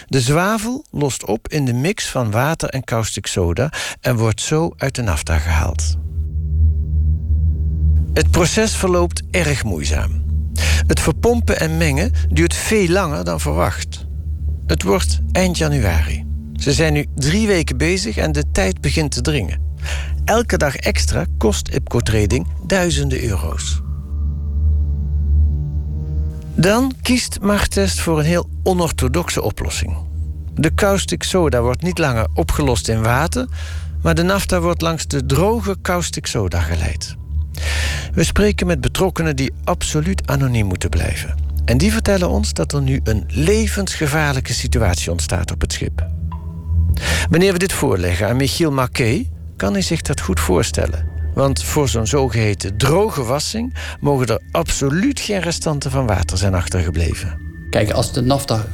De 0.07 0.20
zwavel 0.20 0.85
lost 0.90 1.24
op 1.24 1.48
in 1.48 1.64
de 1.64 1.72
mix 1.72 2.09
van 2.09 2.31
water 2.31 2.68
en 2.68 2.85
caustic 2.85 3.27
soda 3.27 3.72
en 4.01 4.16
wordt 4.16 4.40
zo 4.40 4.72
uit 4.77 4.94
de 4.94 5.03
nafta 5.03 5.38
gehaald. 5.38 5.96
Het 8.12 8.31
proces 8.31 8.77
verloopt 8.77 9.22
erg 9.31 9.64
moeizaam. 9.64 10.27
Het 10.87 11.01
verpompen 11.01 11.61
en 11.61 11.77
mengen 11.77 12.12
duurt 12.29 12.55
veel 12.55 12.88
langer 12.88 13.24
dan 13.24 13.40
verwacht. 13.40 14.07
Het 14.66 14.83
wordt 14.83 15.18
eind 15.33 15.59
januari. 15.59 16.27
Ze 16.55 16.72
zijn 16.72 16.92
nu 16.92 17.07
drie 17.14 17.46
weken 17.46 17.77
bezig 17.77 18.16
en 18.16 18.33
de 18.33 18.44
tijd 18.53 18.81
begint 18.81 19.11
te 19.11 19.20
dringen. 19.20 19.67
Elke 20.24 20.56
dag 20.56 20.76
extra 20.76 21.26
kost 21.38 21.68
IPCO 21.68 22.00
Trading 22.00 22.46
duizenden 22.66 23.24
euro's. 23.24 23.80
Dan 26.54 26.92
kiest 27.02 27.40
Martest 27.40 28.00
voor 28.00 28.18
een 28.18 28.24
heel 28.24 28.48
onorthodoxe 28.62 29.42
oplossing. 29.42 29.96
De 30.54 30.74
caustic 30.74 31.22
soda 31.22 31.60
wordt 31.60 31.82
niet 31.82 31.98
langer 31.98 32.26
opgelost 32.34 32.88
in 32.88 33.02
water, 33.02 33.48
maar 34.02 34.14
de 34.14 34.22
nafta 34.22 34.60
wordt 34.60 34.80
langs 34.80 35.06
de 35.06 35.26
droge 35.26 35.76
caustic 35.82 36.26
soda 36.26 36.60
geleid. 36.60 37.16
We 38.12 38.24
spreken 38.24 38.66
met 38.66 38.80
betrokkenen 38.80 39.36
die 39.36 39.52
absoluut 39.64 40.30
anoniem 40.30 40.66
moeten 40.66 40.90
blijven. 40.90 41.34
En 41.64 41.78
die 41.78 41.92
vertellen 41.92 42.28
ons 42.28 42.52
dat 42.52 42.72
er 42.72 42.82
nu 42.82 43.00
een 43.04 43.24
levensgevaarlijke 43.26 44.52
situatie 44.52 45.10
ontstaat 45.10 45.50
op 45.50 45.60
het 45.60 45.72
schip. 45.72 46.06
Wanneer 47.30 47.52
we 47.52 47.58
dit 47.58 47.72
voorleggen 47.72 48.28
aan 48.28 48.36
Michiel 48.36 48.72
Marquet, 48.72 49.26
kan 49.59 49.73
hij 49.73 49.83
zich 49.83 50.03
dat 50.03 50.21
goed 50.21 50.40
voorstellen. 50.40 51.09
Want 51.35 51.62
voor 51.62 51.88
zo'n 51.88 52.07
zogeheten 52.07 52.77
droge 52.77 53.23
wassing 53.23 53.75
mogen 54.01 54.27
er 54.27 54.40
absoluut 54.51 55.21
geen 55.21 55.40
restanten 55.40 55.90
van 55.90 56.07
water 56.07 56.38
zijn 56.38 56.55
achtergebleven. 56.55 57.38
Kijk, 57.71 57.90
als 57.90 58.12
de 58.12 58.21
nafta 58.21 58.66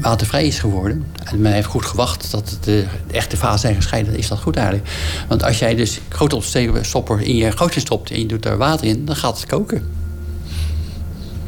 watervrij 0.00 0.46
is 0.46 0.58
geworden... 0.58 1.06
en 1.24 1.40
men 1.40 1.52
heeft 1.52 1.66
goed 1.66 1.84
gewacht 1.84 2.30
dat 2.30 2.58
de 2.60 2.84
echte 3.10 3.36
fasen 3.36 3.58
zijn 3.58 3.74
gescheiden... 3.74 4.16
is 4.16 4.28
dat 4.28 4.38
goed 4.38 4.56
eigenlijk. 4.56 4.88
Want 5.28 5.42
als 5.42 5.58
jij 5.58 5.74
dus 5.74 6.00
grote 6.08 6.40
stopper 6.82 7.20
in 7.20 7.36
je 7.36 7.52
gootje 7.52 7.80
stopt... 7.80 8.10
en 8.10 8.18
je 8.18 8.26
doet 8.26 8.42
daar 8.42 8.56
water 8.56 8.86
in, 8.86 9.04
dan 9.04 9.16
gaat 9.16 9.36
het 9.36 9.46
koken. 9.46 9.90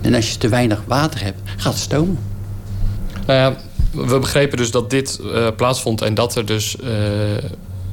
En 0.01 0.15
als 0.15 0.31
je 0.31 0.39
te 0.39 0.49
weinig 0.49 0.83
water 0.87 1.23
hebt, 1.23 1.41
gaat 1.57 1.73
het 1.73 1.83
stomen. 1.83 2.19
Nou 3.27 3.39
ja, 3.39 3.57
we 4.07 4.19
begrepen 4.19 4.57
dus 4.57 4.71
dat 4.71 4.91
dit 4.91 5.21
uh, 5.23 5.49
plaatsvond... 5.57 6.03
en 6.03 6.15
dat 6.15 6.35
er 6.35 6.47
dus 6.47 6.77
uh, 6.85 6.89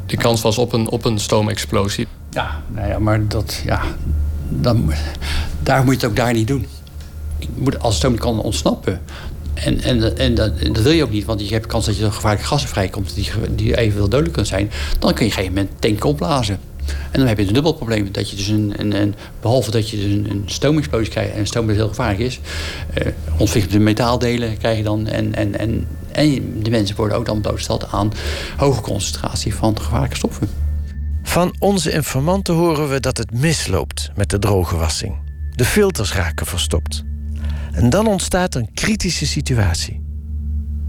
de 0.07 0.17
kans 0.17 0.41
was 0.41 0.57
op 0.57 0.73
een, 0.73 0.89
op 0.89 1.05
een 1.05 1.19
stoomexplosie. 1.19 2.07
Ja, 2.29 2.61
nou 2.67 2.87
ja, 2.87 2.99
maar 2.99 3.27
dat... 3.27 3.61
Ja, 3.65 3.81
dan, 4.49 4.91
daar 5.63 5.83
moet 5.83 5.93
je 5.93 5.99
het 5.99 6.09
ook 6.09 6.15
daar 6.15 6.33
niet 6.33 6.47
doen. 6.47 6.65
Moet, 7.55 7.79
als 7.79 7.95
stoom 7.95 8.17
kan 8.17 8.41
ontsnappen, 8.41 9.01
en, 9.53 9.81
en, 9.81 10.17
en, 10.17 10.35
dat, 10.35 10.51
dat, 10.59 10.81
wil 10.81 10.91
je 10.91 11.03
ook 11.03 11.11
niet, 11.11 11.25
want 11.25 11.47
je 11.47 11.53
hebt 11.53 11.65
kans 11.65 11.85
dat 11.85 11.97
je 11.97 12.05
er 12.05 12.11
gevaarlijke 12.11 12.47
gassen 12.47 12.69
vrijkomt 12.69 13.15
die, 13.15 13.31
die 13.55 13.77
evenveel 13.77 14.09
dodelijk 14.09 14.33
kunnen 14.33 14.51
zijn. 14.51 14.71
Dan 14.99 15.13
kun 15.13 15.25
je 15.25 15.31
op 15.31 15.37
een 15.37 15.43
gegeven 15.43 15.53
moment 15.53 15.81
tanken 15.81 16.09
opblazen. 16.09 16.59
En 17.11 17.19
dan 17.19 17.27
heb 17.27 17.37
je 17.37 17.47
een 17.47 17.53
dubbel 17.53 17.73
probleem. 17.73 18.11
Dat 18.11 18.29
je 18.29 18.35
dus 18.35 18.47
een, 18.47 18.95
een, 19.01 19.15
behalve 19.41 19.71
dat 19.71 19.89
je 19.89 19.97
dus 19.97 20.05
een, 20.05 20.27
een 20.29 20.43
stoomexplosie 20.45 21.09
krijgt, 21.09 21.33
en 21.33 21.47
stoom 21.47 21.67
dat 21.67 21.75
heel 21.75 21.87
gevaarlijk 21.87 22.19
is, 22.19 22.39
eh, 22.93 23.07
ontwikkelde 23.37 23.79
metaaldelen 23.79 24.57
krijg 24.57 24.77
je 24.77 24.83
dan. 24.83 25.07
En, 25.07 25.35
en, 25.35 25.59
en, 25.59 25.87
en 26.11 26.61
de 26.63 26.69
mensen 26.69 26.95
worden 26.95 27.17
ook 27.17 27.25
dan 27.25 27.41
blootgesteld 27.41 27.91
aan 27.91 28.13
hoge 28.57 28.81
concentratie 28.81 29.55
van 29.55 29.79
gevaarlijke 29.79 30.15
stoffen. 30.15 30.49
Van 31.23 31.55
onze 31.59 31.91
informanten 31.91 32.53
horen 32.53 32.89
we 32.89 32.99
dat 32.99 33.17
het 33.17 33.31
misloopt 33.31 34.11
met 34.15 34.29
de 34.29 34.39
droge 34.39 34.75
wassing. 34.75 35.15
De 35.55 35.65
filters 35.65 36.13
raken 36.13 36.45
verstopt. 36.45 37.03
En 37.71 37.89
dan 37.89 38.07
ontstaat 38.07 38.55
een 38.55 38.73
kritische 38.73 39.25
situatie. 39.25 40.01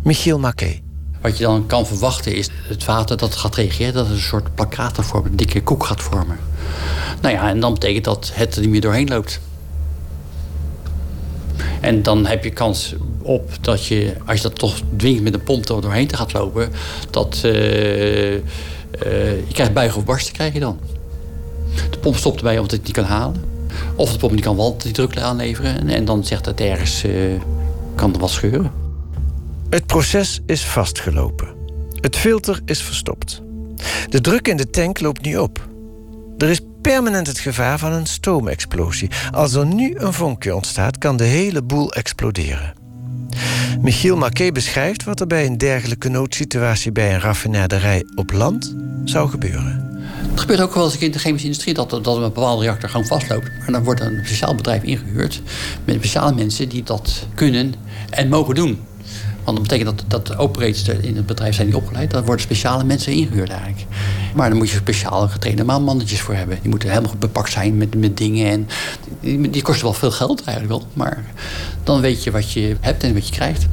Michiel 0.02 0.38
Maquet. 0.38 0.80
Wat 1.20 1.38
je 1.38 1.44
dan 1.44 1.66
kan 1.66 1.86
verwachten 1.86 2.34
is 2.34 2.48
het 2.62 2.84
water 2.84 3.16
dat 3.16 3.36
gaat 3.36 3.54
reageren... 3.54 3.92
dat 3.92 4.06
het 4.06 4.14
een 4.14 4.22
soort 4.22 4.54
plakkaten 4.54 5.04
vormt, 5.04 5.26
een 5.26 5.36
dikke 5.36 5.62
koek 5.62 5.84
gaat 5.84 6.02
vormen. 6.02 6.38
Nou 7.20 7.34
ja, 7.34 7.48
en 7.48 7.60
dan 7.60 7.72
betekent 7.72 8.04
dat 8.04 8.30
het 8.34 8.54
er 8.54 8.60
niet 8.60 8.70
meer 8.70 8.80
doorheen 8.80 9.08
loopt. 9.08 9.40
En 11.80 12.02
dan 12.02 12.26
heb 12.26 12.44
je 12.44 12.50
kans 12.50 12.94
op 13.22 13.50
dat 13.60 13.86
je, 13.86 14.14
als 14.26 14.36
je 14.36 14.42
dat 14.42 14.58
toch 14.58 14.76
dwingt 14.96 15.22
met 15.22 15.34
een 15.34 15.42
pomp 15.42 15.68
er 15.68 15.80
doorheen 15.80 16.06
te 16.06 16.16
gaat 16.16 16.32
lopen... 16.32 16.70
dat 17.10 17.40
uh, 17.44 17.52
uh, 18.32 18.40
je 19.46 19.52
krijgt 19.52 19.72
buigen 19.72 19.98
of 19.98 20.04
barsten 20.04 20.32
krijg 20.32 20.52
je 20.52 20.60
dan. 20.60 20.78
De 21.90 21.98
pomp 21.98 22.16
stopt 22.16 22.36
erbij 22.36 22.56
omdat 22.56 22.70
het 22.70 22.84
niet 22.84 22.92
kan 22.92 23.04
halen. 23.04 23.44
Of 23.94 24.12
de 24.12 24.18
pomp 24.18 24.32
die 24.32 24.42
kan 24.42 24.56
wel 24.56 24.76
die 24.78 24.92
druk 24.92 25.18
aanleveren. 25.18 25.80
En, 25.80 25.88
en 25.88 26.04
dan 26.04 26.24
zegt 26.24 26.46
het 26.46 26.60
ergens, 26.60 27.04
uh, 27.04 27.40
kan 27.94 28.12
er 28.14 28.20
wat 28.20 28.30
scheuren. 28.30 28.77
Het 29.70 29.86
proces 29.86 30.40
is 30.46 30.64
vastgelopen. 30.64 31.48
Het 32.00 32.16
filter 32.16 32.60
is 32.64 32.82
verstopt. 32.82 33.42
De 34.08 34.20
druk 34.20 34.48
in 34.48 34.56
de 34.56 34.70
tank 34.70 35.00
loopt 35.00 35.24
niet 35.24 35.38
op. 35.38 35.68
Er 36.38 36.48
is 36.48 36.60
permanent 36.82 37.26
het 37.26 37.38
gevaar 37.38 37.78
van 37.78 37.92
een 37.92 38.06
stoomexplosie. 38.06 39.10
Als 39.30 39.54
er 39.54 39.66
nu 39.66 39.94
een 39.96 40.12
vonkje 40.12 40.54
ontstaat, 40.54 40.98
kan 40.98 41.16
de 41.16 41.24
hele 41.24 41.62
boel 41.62 41.92
exploderen. 41.92 42.74
Michiel 43.80 44.16
Marquet 44.16 44.52
beschrijft 44.52 45.04
wat 45.04 45.20
er 45.20 45.26
bij 45.26 45.46
een 45.46 45.58
dergelijke 45.58 46.08
noodsituatie 46.08 46.92
bij 46.92 47.14
een 47.14 47.20
raffinaderij 47.20 48.04
op 48.14 48.32
land 48.32 48.76
zou 49.04 49.28
gebeuren. 49.30 49.88
Het 50.30 50.40
gebeurt 50.40 50.60
ook 50.60 50.74
wel 50.74 50.84
eens 50.84 50.98
in 50.98 51.10
de 51.10 51.18
chemische 51.18 51.46
industrie 51.46 51.74
dat, 51.74 51.90
dat 51.90 52.06
een 52.06 52.20
bepaalde 52.20 52.64
reactor 52.64 52.88
gewoon 52.88 53.06
vastloopt. 53.06 53.50
Maar 53.58 53.72
dan 53.72 53.84
wordt 53.84 54.00
een 54.00 54.20
speciaal 54.24 54.54
bedrijf 54.54 54.82
ingehuurd 54.82 55.42
met 55.84 55.94
speciale 55.94 56.34
mensen 56.34 56.68
die 56.68 56.82
dat 56.82 57.26
kunnen 57.34 57.74
en 58.10 58.28
mogen 58.28 58.54
doen. 58.54 58.86
Want 59.48 59.60
dat 59.60 59.68
betekent 59.68 60.10
dat, 60.10 60.26
dat 60.26 60.38
operators 60.38 60.88
in 60.88 61.16
het 61.16 61.26
bedrijf 61.26 61.54
zijn 61.54 61.66
niet 61.66 61.76
opgeleid. 61.76 62.10
Daar 62.10 62.24
worden 62.24 62.42
speciale 62.42 62.84
mensen 62.84 63.12
ingehuurd 63.12 63.50
eigenlijk. 63.50 63.84
Maar 64.34 64.48
dan 64.48 64.58
moet 64.58 64.70
je 64.70 64.76
speciaal 64.76 65.28
getrainde 65.28 65.64
maanmannetjes 65.64 66.20
voor 66.20 66.34
hebben. 66.34 66.58
Die 66.60 66.70
moeten 66.70 66.88
helemaal 66.88 67.14
bepakt 67.18 67.52
zijn 67.52 67.76
met, 67.76 67.94
met 67.94 68.16
dingen. 68.16 68.50
En 68.50 68.68
die, 69.20 69.50
die 69.50 69.62
kosten 69.62 69.84
wel 69.84 69.92
veel 69.92 70.10
geld 70.10 70.44
eigenlijk 70.44 70.80
wel. 70.80 70.90
Maar 70.92 71.24
dan 71.82 72.00
weet 72.00 72.24
je 72.24 72.30
wat 72.30 72.52
je 72.52 72.76
hebt 72.80 73.02
en 73.02 73.14
wat 73.14 73.28
je 73.28 73.34
krijgt. 73.34 73.66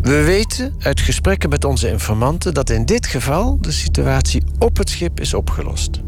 We 0.00 0.22
weten 0.22 0.74
uit 0.78 1.00
gesprekken 1.00 1.48
met 1.48 1.64
onze 1.64 1.90
informanten 1.90 2.54
dat 2.54 2.70
in 2.70 2.84
dit 2.84 3.06
geval 3.06 3.58
de 3.60 3.72
situatie 3.72 4.42
op 4.58 4.76
het 4.76 4.90
schip 4.90 5.20
is 5.20 5.34
opgelost. 5.34 6.00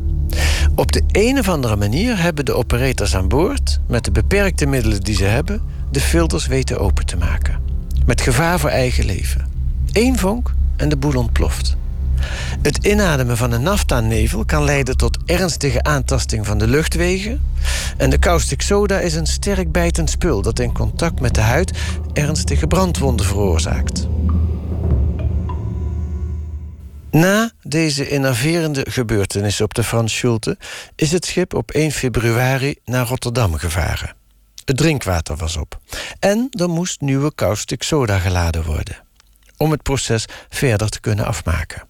Op 0.75 0.93
de 0.93 1.03
een 1.13 1.39
of 1.39 1.49
andere 1.49 1.77
manier 1.77 2.23
hebben 2.23 2.45
de 2.45 2.53
operators 2.53 3.17
aan 3.17 3.29
boord, 3.29 3.81
met 3.89 4.05
de 4.05 4.11
beperkte 4.11 4.67
middelen 4.67 5.01
die 5.01 5.17
ze 5.17 5.25
hebben, 5.25 5.63
de 5.91 6.01
filters 6.01 6.47
weten 6.47 6.79
open 6.79 7.07
te 7.07 7.17
maken. 7.17 7.74
Met 8.07 8.21
gevaar 8.21 8.61
voor 8.61 8.71
eigen 8.71 9.05
leven. 9.05 9.47
Eén 9.93 10.19
vonk 10.19 10.55
en 10.77 10.89
de 10.89 10.97
boel 10.97 11.17
ontploft. 11.17 11.77
Het 12.63 12.87
inademen 12.87 13.37
van 13.37 13.53
een 13.53 13.63
nafta-nevel 13.63 14.45
kan 14.45 14.65
leiden 14.65 14.97
tot 14.97 15.19
ernstige 15.27 15.83
aantasting 15.83 16.47
van 16.47 16.59
de 16.59 16.67
luchtwegen. 16.67 17.43
En 17.97 18.11
de 18.11 18.19
caustic 18.19 18.63
soda 18.63 19.01
is 19.01 19.15
een 19.15 19.27
sterk 19.27 19.73
bijtend 19.73 20.11
spul 20.11 20.43
dat 20.43 20.59
in 20.59 20.73
contact 20.73 21.21
met 21.21 21.35
de 21.35 21.41
huid 21.41 21.73
ernstige 22.13 22.67
brandwonden 22.67 23.27
veroorzaakt. 23.27 24.09
Na 27.11 27.51
deze 27.63 28.09
innoverende 28.09 28.87
gebeurtenissen 28.91 29.65
op 29.65 29.75
de 29.75 29.85
Frans 29.85 30.17
Schulte 30.17 30.59
is 30.97 31.13
het 31.13 31.25
schip 31.25 31.55
op 31.55 31.71
1 31.71 31.91
februari 31.91 32.77
naar 32.85 33.07
Rotterdam 33.07 33.55
gevaren. 33.55 34.15
Het 34.65 34.77
drinkwater 34.77 35.37
was 35.37 35.57
op. 35.57 35.81
En 36.19 36.49
er 36.51 36.69
moest 36.69 37.01
nieuwe 37.01 37.35
caustic 37.35 37.83
soda 37.83 38.19
geladen 38.19 38.65
worden. 38.65 39.03
Om 39.57 39.71
het 39.71 39.83
proces 39.83 40.25
verder 40.49 40.89
te 40.89 41.01
kunnen 41.01 41.27
afmaken. 41.27 41.83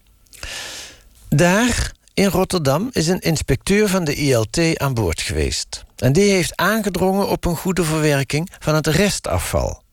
Daar 1.29 1.91
in 2.13 2.27
Rotterdam 2.27 2.89
is 2.91 3.07
een 3.07 3.19
inspecteur 3.19 3.87
van 3.87 4.03
de 4.03 4.15
ILT 4.15 4.77
aan 4.77 4.93
boord 4.93 5.21
geweest. 5.21 5.83
En 5.95 6.13
die 6.13 6.31
heeft 6.31 6.55
aangedrongen 6.55 7.29
op 7.29 7.45
een 7.45 7.55
goede 7.55 7.83
verwerking 7.83 8.51
van 8.59 8.75
het 8.75 8.87
restafval. 8.87 9.83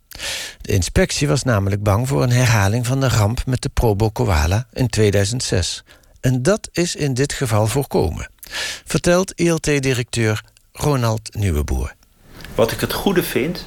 De 0.60 0.72
inspectie 0.72 1.28
was 1.28 1.42
namelijk 1.42 1.82
bang 1.82 2.08
voor 2.08 2.22
een 2.22 2.32
herhaling 2.32 2.86
van 2.86 3.00
de 3.00 3.08
ramp 3.08 3.46
met 3.46 3.62
de 3.62 3.68
Probo 3.68 4.10
Koala 4.10 4.66
in 4.72 4.88
2006. 4.88 5.84
En 6.20 6.42
dat 6.42 6.68
is 6.72 6.96
in 6.96 7.14
dit 7.14 7.32
geval 7.32 7.66
voorkomen, 7.66 8.30
vertelt 8.84 9.32
ILT-directeur 9.32 10.42
Ronald 10.72 11.34
Nieuweboer. 11.34 11.94
Wat 12.54 12.72
ik 12.72 12.80
het 12.80 12.92
goede 12.92 13.22
vind, 13.22 13.64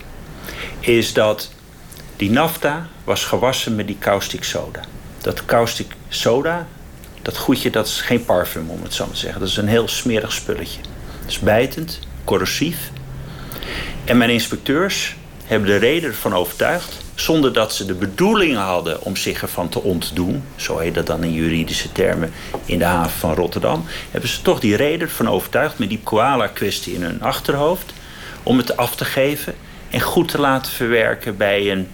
is 0.80 1.13
dat 1.13 1.52
die 2.15 2.32
nafta 2.32 2.88
was 3.04 3.24
gewassen 3.24 3.76
met 3.76 3.88
die 3.88 3.98
caustic 4.00 4.43
soda. 4.43 4.82
Dat 5.21 5.45
caustic 5.45 5.91
soda, 6.10 6.67
dat 7.21 7.38
goedje, 7.38 7.69
dat 7.69 7.88
is 7.88 8.02
geen 8.02 8.26
parfum 8.26 8.69
om 8.69 8.84
het 8.84 8.93
zo 8.93 9.08
te 9.10 9.17
zeggen. 9.17 9.39
Dat 9.39 9.50
is 9.50 9.58
een 9.58 9.67
heel 9.67 9.88
smerig 9.88 10.34
spulletje. 10.34 10.80
Het 11.21 11.32
is 11.32 11.39
bijtend, 11.39 12.00
corrosief. 12.24 12.91
En 14.06 14.17
mijn 14.17 14.30
inspecteurs 14.30 15.15
hebben 15.45 15.69
de 15.69 15.76
reden 15.76 16.10
ervan 16.10 16.34
overtuigd, 16.34 16.93
zonder 17.15 17.54
dat 17.54 17.74
ze 17.74 17.86
de 17.86 17.93
bedoeling 17.93 18.58
hadden 18.58 19.02
om 19.02 19.15
zich 19.15 19.41
ervan 19.41 19.69
te 19.69 19.82
ontdoen, 19.82 20.43
zo 20.56 20.78
heet 20.78 20.95
dat 20.95 21.08
dan 21.08 21.24
in 21.24 21.34
juridische 21.34 21.91
termen 21.91 22.34
in 22.65 22.80
de 22.80 22.86
haven 22.86 23.19
van 23.19 23.34
Rotterdam, 23.34 23.86
hebben 24.12 24.30
ze 24.30 24.41
toch 24.41 24.60
die 24.60 24.76
reden 24.76 25.08
ervan 25.08 25.30
overtuigd 25.30 25.80
met 25.80 25.89
die 25.89 26.00
koala-kwestie 26.04 26.93
in 26.93 27.04
hun 27.04 27.21
achterhoofd, 27.21 27.93
om 28.45 28.58
het 28.58 28.77
af 28.77 28.95
te 28.95 29.05
geven 29.05 29.55
en 29.89 30.01
goed 30.01 30.27
te 30.27 30.39
laten 30.39 30.71
verwerken 30.71 31.38
bij 31.38 31.71
een 31.71 31.88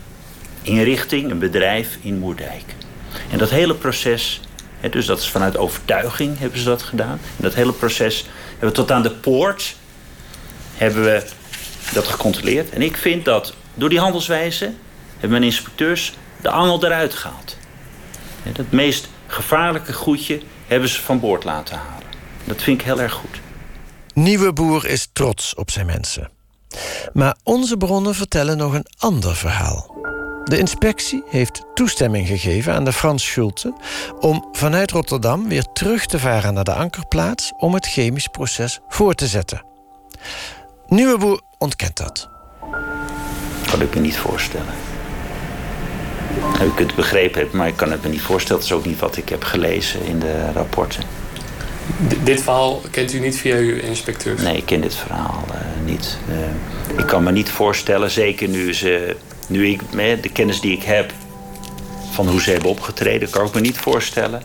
inrichting, 0.62 1.32
een 1.32 1.40
bedrijf 1.40 1.98
in 2.02 2.20
Moerdijk. 2.20 2.76
En 3.32 3.38
dat 3.38 3.50
hele 3.50 3.76
proces, 3.76 4.42
dus 4.90 5.06
dat 5.06 5.20
is 5.20 5.30
vanuit 5.30 5.58
overtuiging 5.58 6.40
hebben 6.40 6.60
ze 6.60 6.66
dat 6.66 6.82
gedaan. 6.82 7.20
En 7.38 7.44
dat 7.44 7.54
hele 7.54 7.74
proces 7.74 8.26
hebben 8.50 8.70
we 8.70 8.76
tot 8.76 8.92
aan 8.92 9.02
de 9.02 9.12
poort 9.12 9.76
hebben 10.76 11.04
we 11.04 11.26
dat 11.94 12.08
gecontroleerd. 12.08 12.70
En 12.70 12.82
ik 12.82 12.98
vind 12.98 13.26
dat 13.26 13.54
door 13.74 13.90
die 13.90 14.00
handelswijze 14.00 14.74
hebben 15.12 15.30
mijn 15.30 15.44
inspecteurs 15.44 16.14
de 16.42 16.50
angel 16.50 16.86
eruit 16.86 17.14
gehaald. 17.14 17.58
Het 18.44 18.72
meest 18.72 19.10
gevaarlijke 19.28 19.94
goedje 19.94 20.42
hebben 20.68 20.90
ze 20.90 21.02
van 21.02 21.20
boord 21.20 21.44
laten 21.44 21.78
halen. 21.78 22.08
Dat 22.44 22.62
vind 22.62 22.80
ik 22.80 22.86
heel 22.86 23.02
erg 23.02 23.14
goed. 23.14 23.40
Nieuwe 24.14 24.54
Boer 24.54 24.86
is 24.88 25.10
trots 25.14 25.56
op 25.56 25.72
zijn 25.72 25.86
mensen. 25.86 26.41
Maar 27.14 27.36
onze 27.44 27.78
bronnen 27.78 28.16
vertellen 28.16 28.58
nog 28.58 28.74
een 28.74 28.86
ander 28.98 29.36
verhaal. 29.36 29.96
De 30.44 30.58
inspectie 30.58 31.24
heeft 31.28 31.64
toestemming 31.74 32.28
gegeven 32.28 32.74
aan 32.74 32.86
de 32.86 32.94
Frans 32.94 33.24
Schulte 33.24 33.74
om 34.20 34.48
vanuit 34.52 34.92
Rotterdam 34.92 35.48
weer 35.48 35.64
terug 35.74 36.06
te 36.06 36.20
varen 36.20 36.54
naar 36.54 36.64
de 36.64 36.74
ankerplaats 36.74 37.52
om 37.58 37.74
het 37.74 37.88
chemisch 37.88 38.28
proces 38.28 38.80
voor 38.88 39.14
te 39.14 39.28
zetten. 39.28 39.64
Nieuwe 40.88 41.18
Boer 41.18 41.42
ontkent 41.58 41.98
dat. 41.98 42.30
Kan 43.66 43.82
ik 43.82 43.96
me 43.96 44.02
niet 44.02 44.18
voorstellen. 44.18 44.74
Nou, 46.40 46.66
u 46.66 46.74
kunt 46.74 46.88
het 46.88 46.96
begrepen 46.96 47.40
hebben, 47.40 47.58
maar 47.58 47.68
ik 47.68 47.78
kan 47.78 47.92
het 47.92 48.04
me 48.04 48.10
niet 48.10 48.22
voorstellen. 48.22 48.62
Dat 48.62 48.72
is 48.72 48.78
ook 48.78 48.86
niet 48.86 49.00
wat 49.00 49.18
ik 49.18 49.30
heb 49.30 49.44
gelezen 49.44 50.06
in 50.06 50.20
de 50.20 50.52
rapporten. 50.52 51.04
Dit 52.24 52.42
verhaal 52.42 52.82
kent 52.92 53.14
u 53.14 53.20
niet 53.20 53.38
via 53.38 53.56
uw 53.56 53.76
inspecteur? 53.76 54.42
Nee, 54.44 54.58
ik 54.58 54.66
ken 54.66 54.82
dit 54.82 54.96
verhaal 54.96 55.44
uh, 55.50 55.86
niet. 55.86 56.18
Uh, 56.30 57.00
ik 57.00 57.06
kan 57.06 57.24
me 57.24 57.32
niet 57.32 57.50
voorstellen, 57.50 58.12
zeker 58.12 58.48
nu, 58.48 58.74
ze, 58.74 59.16
nu 59.48 59.68
ik 59.68 59.82
de 59.92 60.30
kennis 60.34 60.62
die 60.62 60.72
ik 60.72 60.84
heb 60.84 61.14
van 62.12 62.28
hoe 62.28 62.42
ze 62.42 62.52
hebben 62.52 62.70
opgetreden, 62.70 63.30
kan 63.30 63.46
ik 63.46 63.54
me 63.54 63.62
niet 63.62 63.78
voorstellen 63.78 64.42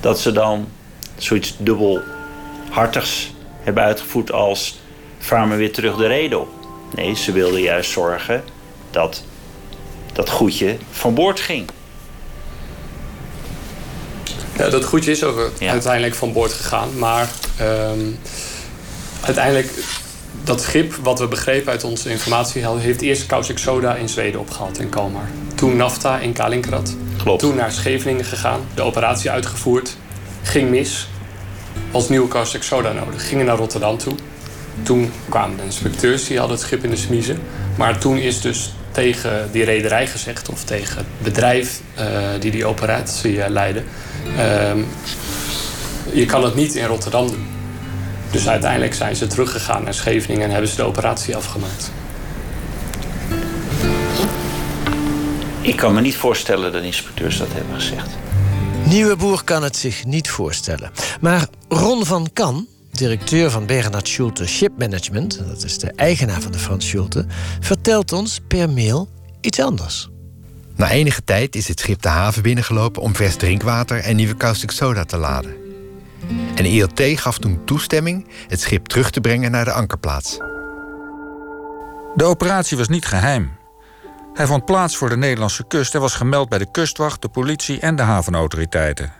dat 0.00 0.20
ze 0.20 0.32
dan 0.32 0.68
zoiets 1.16 1.56
dubbelhartigs 1.58 3.32
hebben 3.60 3.82
uitgevoerd 3.82 4.32
als 4.32 4.78
vaar 5.18 5.56
weer 5.56 5.72
terug 5.72 5.96
de 5.96 6.06
reden 6.06 6.40
op. 6.40 6.48
Nee, 6.94 7.16
ze 7.16 7.32
wilden 7.32 7.60
juist 7.60 7.90
zorgen 7.90 8.44
dat 8.90 9.24
dat 10.12 10.30
goedje 10.30 10.76
van 10.90 11.14
boord 11.14 11.40
ging. 11.40 11.68
Ja, 14.56 14.68
dat 14.68 14.84
goedje 14.84 15.10
is 15.10 15.24
ook 15.24 15.50
uiteindelijk 15.60 16.14
van 16.14 16.32
boord 16.32 16.52
gegaan. 16.52 16.98
Maar 16.98 17.28
um, 17.60 18.18
uiteindelijk, 19.20 19.70
dat 20.44 20.62
schip, 20.62 20.94
wat 21.02 21.18
we 21.18 21.28
begrepen 21.28 21.72
uit 21.72 21.84
onze 21.84 22.10
informatie, 22.10 22.66
heeft 22.78 23.00
eerst 23.00 23.26
caustic 23.26 23.58
soda 23.58 23.94
in 23.94 24.08
Zweden 24.08 24.40
opgehaald 24.40 24.78
in 24.78 24.88
Kalmar. 24.88 25.28
Toen 25.54 25.76
nafta 25.76 26.18
in 26.18 26.32
Kaliningrad. 26.32 26.96
Klopt. 27.22 27.40
Toen 27.40 27.56
naar 27.56 27.72
Scheveningen 27.72 28.24
gegaan, 28.24 28.60
de 28.74 28.82
operatie 28.82 29.30
uitgevoerd. 29.30 29.96
Ging 30.42 30.70
mis. 30.70 31.08
Was 31.90 32.08
nieuwe 32.08 32.28
caustic 32.28 32.62
soda 32.62 32.92
nodig. 32.92 33.28
Gingen 33.28 33.46
naar 33.46 33.56
Rotterdam 33.56 33.98
toe. 33.98 34.14
Toen 34.82 35.12
kwamen 35.28 35.56
de 35.56 35.62
inspecteurs, 35.62 36.26
die 36.26 36.38
hadden 36.38 36.56
het 36.56 36.66
schip 36.66 36.84
in 36.84 36.90
de 36.90 36.96
smiezen. 36.96 37.38
Maar 37.76 37.98
toen 37.98 38.16
is 38.16 38.40
dus 38.40 38.72
tegen 38.92 39.48
die 39.52 39.64
rederij 39.64 40.06
gezegd, 40.06 40.48
of 40.48 40.64
tegen 40.64 40.96
het 40.96 41.06
bedrijf 41.22 41.80
uh, 41.98 42.04
die 42.40 42.50
die 42.50 42.66
operatie 42.66 43.36
uh, 43.36 43.44
leidde. 43.48 43.82
Uh, 44.32 44.84
je 46.12 46.26
kan 46.26 46.44
het 46.44 46.54
niet 46.54 46.74
in 46.74 46.86
Rotterdam 46.86 47.26
doen. 47.28 47.46
Dus 48.30 48.48
uiteindelijk 48.48 48.94
zijn 48.94 49.16
ze 49.16 49.26
teruggegaan 49.26 49.84
naar 49.84 49.94
Scheveningen 49.94 50.44
en 50.44 50.50
hebben 50.50 50.70
ze 50.70 50.76
de 50.76 50.82
operatie 50.82 51.36
afgemaakt. 51.36 51.90
Ik 55.60 55.76
kan 55.76 55.94
me 55.94 56.00
niet 56.00 56.16
voorstellen 56.16 56.72
dat 56.72 56.82
inspecteurs 56.82 57.38
dat 57.38 57.48
hebben 57.52 57.74
gezegd. 57.74 58.08
Nieuwe 58.84 59.16
Boer 59.16 59.44
kan 59.44 59.62
het 59.62 59.76
zich 59.76 60.04
niet 60.04 60.30
voorstellen. 60.30 60.90
Maar 61.20 61.46
Ron 61.68 62.04
van 62.04 62.30
Kan, 62.32 62.66
directeur 62.90 63.50
van 63.50 63.66
Bernhard 63.66 64.08
Schulte 64.08 64.46
Ship 64.46 64.72
Management, 64.78 65.42
dat 65.48 65.64
is 65.64 65.78
de 65.78 65.92
eigenaar 65.92 66.40
van 66.40 66.52
de 66.52 66.58
Frans 66.58 66.86
Schulte, 66.86 67.26
vertelt 67.60 68.12
ons 68.12 68.40
per 68.48 68.70
mail 68.70 69.08
iets 69.40 69.60
anders. 69.60 70.08
Na 70.76 70.90
enige 70.90 71.24
tijd 71.24 71.56
is 71.56 71.68
het 71.68 71.80
schip 71.80 72.02
de 72.02 72.08
haven 72.08 72.42
binnengelopen 72.42 73.02
om 73.02 73.14
vers 73.14 73.36
drinkwater 73.36 73.98
en 73.98 74.16
nieuwe 74.16 74.36
caustic 74.36 74.70
soda 74.70 75.04
te 75.04 75.16
laden. 75.16 75.54
En 76.54 76.64
ILT 76.64 77.00
gaf 77.00 77.38
toen 77.38 77.64
toestemming 77.64 78.28
het 78.48 78.60
schip 78.60 78.86
terug 78.86 79.10
te 79.10 79.20
brengen 79.20 79.50
naar 79.50 79.64
de 79.64 79.72
ankerplaats. 79.72 80.36
De 82.14 82.24
operatie 82.24 82.76
was 82.76 82.88
niet 82.88 83.06
geheim. 83.06 83.56
Hij 84.34 84.46
vond 84.46 84.64
plaats 84.64 84.96
voor 84.96 85.08
de 85.08 85.16
Nederlandse 85.16 85.64
kust 85.66 85.94
en 85.94 86.00
was 86.00 86.14
gemeld 86.14 86.48
bij 86.48 86.58
de 86.58 86.70
kustwacht, 86.70 87.22
de 87.22 87.28
politie 87.28 87.80
en 87.80 87.96
de 87.96 88.02
havenautoriteiten. 88.02 89.12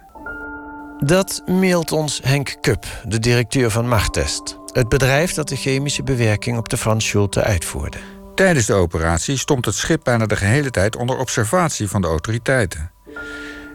Dat 0.98 1.42
mailt 1.46 1.92
ons 1.92 2.20
Henk 2.22 2.56
Kup, 2.60 2.86
de 3.04 3.18
directeur 3.18 3.70
van 3.70 3.88
Martest. 3.88 4.58
Het 4.72 4.88
bedrijf 4.88 5.34
dat 5.34 5.48
de 5.48 5.56
chemische 5.56 6.02
bewerking 6.02 6.58
op 6.58 6.68
de 6.68 6.76
Frans 6.76 7.06
Schulte 7.06 7.42
uitvoerde. 7.42 8.15
Tijdens 8.36 8.66
de 8.66 8.74
operatie 8.74 9.36
stond 9.36 9.64
het 9.64 9.74
schip 9.74 10.00
bijna 10.04 10.26
de 10.26 10.36
gehele 10.36 10.70
tijd 10.70 10.96
onder 10.96 11.18
observatie 11.18 11.88
van 11.88 12.00
de 12.00 12.06
autoriteiten. 12.06 12.90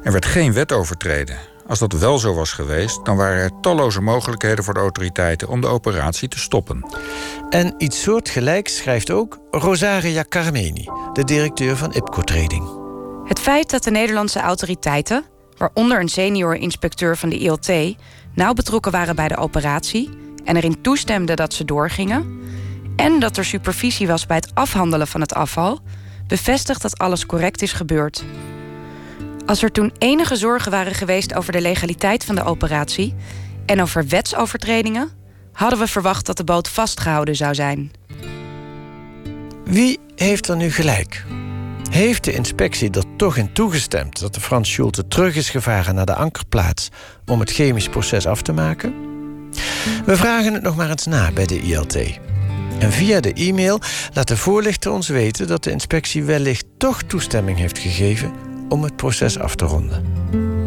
Er 0.04 0.12
werd 0.12 0.26
geen 0.26 0.54
wet 0.54 0.72
overtreden. 0.72 1.38
Als 1.68 1.80
dat 1.80 1.94
wel 1.94 2.18
zo 2.18 2.34
was 2.34 2.52
geweest, 2.52 3.06
dan 3.06 3.18
waren 3.18 3.44
er 3.44 3.60
talloze 3.62 4.02
mogelijkheden 4.02 4.64
voor 4.64 4.74
de 4.74 4.80
autoriteiten 4.80 5.48
om 5.48 5.62
de 5.62 5.68
operatie 5.68 6.28
te 6.28 6.40
stoppen. 6.40 6.86
En 7.50 7.74
iets 7.78 8.02
soortgelijks 8.02 8.78
schrijft 8.78 9.12
ook 9.12 9.40
Rosaria 9.52 10.26
Carmeni, 10.30 10.90
de 11.14 11.24
directeur 11.24 11.78
van 11.78 11.94
IPCO 11.94 12.22
Trading. 12.22 12.70
Het 13.26 13.40
feit 13.40 13.70
dat 13.70 13.84
de 13.84 13.92
Nederlandse 13.92 14.40
autoriteiten, 14.40 15.26
waaronder 15.58 16.00
een 16.00 16.10
senior 16.10 16.56
inspecteur 16.56 17.18
van 17.18 17.30
de 17.30 17.38
ILT, 17.38 17.96
nauw 18.36 18.54
betrokken 18.54 18.92
waren 18.92 19.16
bij 19.16 19.28
de 19.28 19.38
operatie 19.38 20.10
en 20.46 20.56
erin 20.56 20.82
toestemden 20.82 21.36
dat 21.36 21.54
ze 21.54 21.66
doorgingen, 21.66 22.40
en 23.02 23.20
dat 23.20 23.38
er 23.38 23.46
supervisie 23.46 24.08
was 24.08 24.26
bij 24.26 24.36
het 24.36 24.52
afhandelen 24.54 25.08
van 25.08 25.22
het 25.22 25.34
afval, 25.34 25.80
bevestigt 26.28 26.82
dat 26.82 26.98
alles 26.98 27.26
correct 27.26 27.62
is 27.62 27.74
gebeurd. 27.74 28.24
Als 29.46 29.64
er 29.64 29.72
toen 29.72 29.94
enige 29.98 30.36
zorgen 30.36 30.72
waren 30.72 30.94
geweest 30.94 31.34
over 31.34 31.52
de 31.52 31.62
legaliteit 31.62 32.26
van 32.26 32.36
de 32.36 32.44
operatie 32.44 33.16
en 33.66 33.82
over 33.82 34.08
wetsovertredingen, 34.08 35.10
hadden 35.54 35.80
we 35.80 35.88
verwacht 35.88 36.26
dat 36.26 36.38
de 36.38 36.44
boot 36.44 36.70
vastgehouden 36.70 37.36
zou 37.36 37.56
zijn. 37.56 37.92
Wie 39.66 40.00
heeft 40.16 40.48
er 40.48 40.56
nu 40.56 40.72
gelijk? 40.72 41.26
Heeft 41.90 42.24
de 42.24 42.34
inspectie 42.34 42.92
er 42.92 43.16
toch 43.18 43.38
in 43.38 43.54
toegestemd 43.54 44.20
dat 44.20 44.34
de 44.34 44.42
Frans 44.42 44.72
Schulte 44.72 45.08
terug 45.08 45.36
is 45.36 45.50
gevaren 45.50 45.96
naar 45.96 46.06
de 46.06 46.16
ankerplaats 46.16 46.90
om 47.26 47.40
het 47.40 47.52
chemisch 47.52 47.90
proces 47.90 48.28
af 48.28 48.42
te 48.42 48.54
maken? 48.54 48.94
We 50.06 50.18
vragen 50.18 50.54
het 50.54 50.64
nog 50.64 50.76
maar 50.76 50.90
eens 50.90 51.06
na 51.06 51.32
bij 51.32 51.46
de 51.46 51.62
ILT. 51.62 51.98
En 52.82 52.92
via 52.92 53.20
de 53.20 53.34
e-mail 53.34 53.80
laat 54.14 54.28
de 54.28 54.38
voorlichter 54.38 54.92
ons 54.92 55.08
weten 55.08 55.48
dat 55.48 55.64
de 55.64 55.72
inspectie 55.72 56.24
wellicht 56.24 56.66
toch 56.78 57.04
toestemming 57.04 57.58
heeft 57.58 57.78
gegeven 57.78 58.32
om 58.70 58.84
het 58.84 58.96
proces 58.96 59.40
af 59.40 59.56
te 59.56 59.66
ronden. 59.66 60.06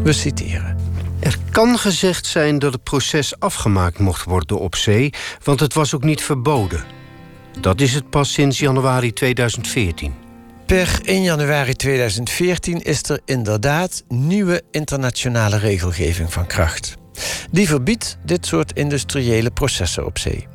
We 0.03 0.13
citeren. 0.13 0.77
Er 1.19 1.37
kan 1.51 1.79
gezegd 1.79 2.25
zijn 2.25 2.59
dat 2.59 2.73
het 2.73 2.83
proces 2.83 3.39
afgemaakt 3.39 3.99
mocht 3.99 4.23
worden 4.23 4.59
op 4.59 4.75
zee, 4.75 5.13
want 5.43 5.59
het 5.59 5.73
was 5.73 5.95
ook 5.95 6.03
niet 6.03 6.21
verboden. 6.21 6.83
Dat 7.61 7.81
is 7.81 7.93
het 7.93 8.09
pas 8.09 8.33
sinds 8.33 8.59
januari 8.59 9.13
2014. 9.13 10.13
Per 10.65 10.99
1 11.03 11.23
januari 11.23 11.73
2014 11.73 12.81
is 12.81 13.03
er 13.03 13.19
inderdaad 13.25 14.03
nieuwe 14.07 14.61
internationale 14.71 15.57
regelgeving 15.57 16.33
van 16.33 16.47
kracht. 16.47 16.95
Die 17.51 17.67
verbiedt 17.67 18.17
dit 18.23 18.45
soort 18.45 18.73
industriële 18.73 19.51
processen 19.51 20.05
op 20.05 20.17
zee. 20.17 20.47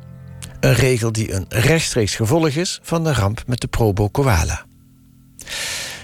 Een 0.61 0.73
regel 0.73 1.11
die 1.11 1.33
een 1.33 1.45
rechtstreeks 1.49 2.15
gevolg 2.15 2.49
is 2.49 2.79
van 2.83 3.03
de 3.03 3.13
ramp 3.13 3.43
met 3.45 3.61
de 3.61 3.67
Probo 3.67 4.07
Koala. 4.07 4.65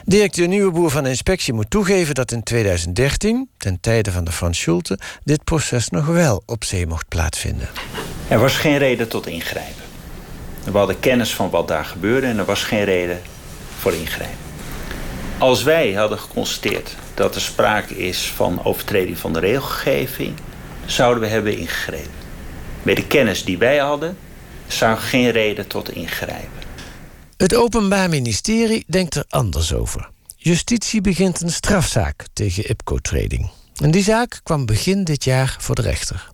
Directeur 0.05 0.47
Nieuweboer 0.47 0.89
van 0.89 1.03
de 1.03 1.09
inspectie 1.09 1.53
moet 1.53 1.69
toegeven 1.69 2.15
dat 2.15 2.31
in 2.31 2.43
2013, 2.43 3.49
ten 3.57 3.79
tijde 3.79 4.11
van 4.11 4.23
de 4.23 4.31
Frans 4.31 4.59
Schulte, 4.59 4.99
dit 5.23 5.43
proces 5.43 5.89
nog 5.89 6.05
wel 6.05 6.43
op 6.45 6.63
zee 6.63 6.87
mocht 6.87 7.07
plaatsvinden. 7.07 7.69
Er 8.27 8.39
was 8.39 8.55
geen 8.55 8.77
reden 8.77 9.07
tot 9.07 9.27
ingrijpen. 9.27 9.83
We 10.63 10.77
hadden 10.77 10.99
kennis 10.99 11.33
van 11.33 11.49
wat 11.49 11.67
daar 11.67 11.85
gebeurde 11.85 12.27
en 12.27 12.37
er 12.37 12.45
was 12.45 12.63
geen 12.63 12.83
reden 12.83 13.21
voor 13.79 13.93
ingrijpen. 13.93 14.37
Als 15.37 15.63
wij 15.63 15.93
hadden 15.93 16.19
geconstateerd 16.19 16.95
dat 17.13 17.35
er 17.35 17.41
sprake 17.41 17.97
is 17.97 18.31
van 18.35 18.63
overtreding 18.63 19.17
van 19.17 19.33
de 19.33 19.39
regelgeving, 19.39 20.33
zouden 20.85 21.21
we 21.21 21.27
hebben 21.27 21.57
ingegrepen. 21.57 22.11
Met 22.83 22.95
de 22.95 23.07
kennis 23.07 23.43
die 23.43 23.57
wij 23.57 23.77
hadden, 23.77 24.17
zou 24.67 24.97
geen 24.97 25.31
reden 25.31 25.67
tot 25.67 25.89
ingrijpen. 25.91 26.65
Het 27.37 27.55
Openbaar 27.55 28.09
Ministerie 28.09 28.85
denkt 28.87 29.15
er 29.15 29.25
anders 29.29 29.73
over. 29.73 30.09
Justitie 30.35 31.01
begint 31.01 31.41
een 31.41 31.51
strafzaak 31.51 32.25
tegen 32.33 32.69
IPCO 32.69 32.97
Trading. 32.97 33.49
En 33.75 33.91
die 33.91 34.03
zaak 34.03 34.39
kwam 34.43 34.65
begin 34.65 35.03
dit 35.03 35.23
jaar 35.23 35.55
voor 35.59 35.75
de 35.75 35.81
rechter. 35.81 36.27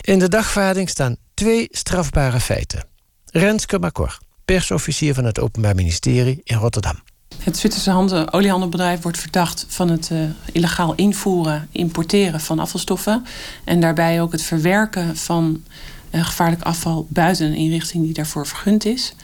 In 0.00 0.18
de 0.18 0.28
dagvaarding 0.28 0.88
staan 0.88 1.16
twee 1.34 1.68
strafbare 1.70 2.40
feiten. 2.40 2.84
Renske 3.26 3.78
Macor, 3.78 4.18
persofficier 4.44 5.14
van 5.14 5.24
het 5.24 5.40
Openbaar 5.40 5.74
Ministerie 5.74 6.40
in 6.44 6.56
Rotterdam. 6.56 7.02
Het 7.42 7.56
Zwitserse 7.56 8.28
oliehandelbedrijf 8.30 9.02
wordt 9.02 9.18
verdacht 9.18 9.66
van 9.68 9.88
het 9.88 10.10
uh, 10.12 10.20
illegaal 10.52 10.94
invoeren, 10.94 11.68
importeren 11.72 12.40
van 12.40 12.58
afvalstoffen. 12.58 13.26
En 13.64 13.80
daarbij 13.80 14.20
ook 14.20 14.32
het 14.32 14.42
verwerken 14.42 15.16
van 15.16 15.64
gevaarlijk 16.10 16.62
afval 16.62 17.06
buiten 17.08 17.46
een 17.46 17.54
inrichting 17.54 18.04
die 18.04 18.14
daarvoor 18.14 18.46
vergund 18.46 18.84
is. 18.84 19.14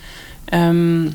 Ehm, 0.45 1.09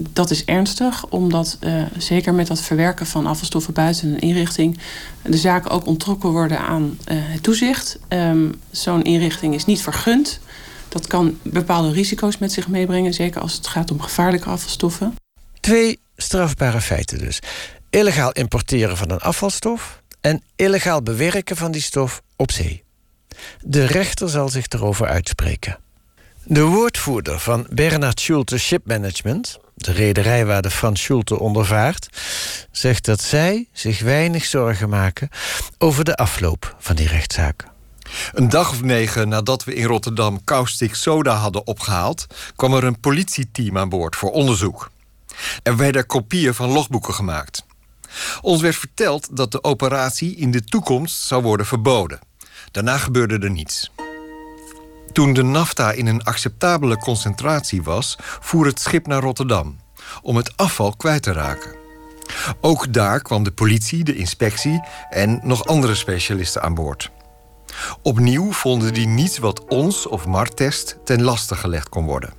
dat 0.00 0.30
is 0.30 0.44
ernstig, 0.44 1.06
omdat 1.06 1.58
uh, 1.60 1.82
zeker 1.98 2.34
met 2.34 2.46
dat 2.46 2.60
verwerken 2.60 3.06
van 3.06 3.26
afvalstoffen 3.26 3.72
buiten 3.72 4.08
een 4.08 4.18
inrichting 4.18 4.78
de 5.22 5.36
zaken 5.36 5.70
ook 5.70 5.86
ontrokken 5.86 6.30
worden 6.30 6.58
aan 6.58 6.82
uh, 6.82 7.16
het 7.20 7.42
toezicht. 7.42 7.98
Um, 8.08 8.54
Zo'n 8.70 9.02
inrichting 9.02 9.54
is 9.54 9.64
niet 9.64 9.82
vergund. 9.82 10.40
Dat 10.88 11.06
kan 11.06 11.38
bepaalde 11.42 11.92
risico's 11.92 12.38
met 12.38 12.52
zich 12.52 12.68
meebrengen, 12.68 13.14
zeker 13.14 13.40
als 13.40 13.54
het 13.54 13.66
gaat 13.66 13.90
om 13.90 14.00
gevaarlijke 14.00 14.48
afvalstoffen. 14.48 15.14
Twee 15.60 16.00
strafbare 16.16 16.80
feiten 16.80 17.18
dus. 17.18 17.38
Illegaal 17.90 18.32
importeren 18.32 18.96
van 18.96 19.10
een 19.10 19.18
afvalstof 19.18 20.02
en 20.20 20.42
illegaal 20.56 21.02
bewerken 21.02 21.56
van 21.56 21.72
die 21.72 21.82
stof 21.82 22.22
op 22.36 22.50
zee. 22.50 22.83
De 23.60 23.84
rechter 23.84 24.28
zal 24.28 24.48
zich 24.48 24.66
erover 24.68 25.06
uitspreken. 25.06 25.78
De 26.44 26.62
woordvoerder 26.62 27.38
van 27.38 27.66
Bernard 27.70 28.20
Schulte 28.20 28.58
Shipmanagement, 28.58 29.58
de 29.74 29.92
rederij 29.92 30.46
waar 30.46 30.62
de 30.62 30.70
Frans 30.70 31.02
Schulte 31.02 31.38
ondervaart, 31.38 32.08
zegt 32.70 33.04
dat 33.04 33.22
zij 33.22 33.68
zich 33.72 34.00
weinig 34.00 34.44
zorgen 34.44 34.88
maken 34.88 35.28
over 35.78 36.04
de 36.04 36.16
afloop 36.16 36.76
van 36.78 36.96
die 36.96 37.08
rechtszaak. 37.08 37.64
Een 38.32 38.48
dag 38.48 38.70
of 38.70 38.82
negen 38.82 39.28
nadat 39.28 39.64
we 39.64 39.74
in 39.74 39.84
Rotterdam 39.84 40.44
caustic 40.44 40.94
soda 40.94 41.34
hadden 41.34 41.66
opgehaald, 41.66 42.26
kwam 42.56 42.74
er 42.74 42.84
een 42.84 43.00
politieteam 43.00 43.78
aan 43.78 43.88
boord 43.88 44.16
voor 44.16 44.30
onderzoek. 44.30 44.90
Er 45.62 45.76
werden 45.76 46.06
kopieën 46.06 46.54
van 46.54 46.70
logboeken 46.70 47.14
gemaakt. 47.14 47.64
Ons 48.40 48.60
werd 48.60 48.76
verteld 48.76 49.36
dat 49.36 49.52
de 49.52 49.62
operatie 49.62 50.36
in 50.36 50.50
de 50.50 50.64
toekomst 50.64 51.16
zou 51.22 51.42
worden 51.42 51.66
verboden. 51.66 52.18
Daarna 52.74 52.98
gebeurde 52.98 53.38
er 53.38 53.50
niets. 53.50 53.90
Toen 55.12 55.32
de 55.32 55.42
nafta 55.42 55.92
in 55.92 56.06
een 56.06 56.24
acceptabele 56.24 56.96
concentratie 56.96 57.82
was, 57.82 58.16
voer 58.40 58.66
het 58.66 58.80
schip 58.80 59.06
naar 59.06 59.22
Rotterdam 59.22 59.76
om 60.22 60.36
het 60.36 60.56
afval 60.56 60.96
kwijt 60.96 61.22
te 61.22 61.32
raken. 61.32 61.74
Ook 62.60 62.92
daar 62.92 63.22
kwam 63.22 63.42
de 63.42 63.52
politie, 63.52 64.04
de 64.04 64.16
inspectie 64.16 64.82
en 65.10 65.40
nog 65.42 65.66
andere 65.66 65.94
specialisten 65.94 66.62
aan 66.62 66.74
boord. 66.74 67.10
Opnieuw 68.02 68.52
vonden 68.52 68.94
die 68.94 69.06
niets 69.06 69.38
wat 69.38 69.64
ons 69.64 70.06
of 70.06 70.26
Martest 70.26 70.96
ten 71.04 71.22
laste 71.22 71.56
gelegd 71.56 71.88
kon 71.88 72.04
worden. 72.04 72.32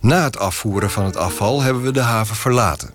Na 0.00 0.22
het 0.22 0.38
afvoeren 0.38 0.90
van 0.90 1.04
het 1.04 1.16
afval 1.16 1.62
hebben 1.62 1.82
we 1.82 1.92
de 1.92 2.00
haven 2.00 2.36
verlaten. 2.36 2.94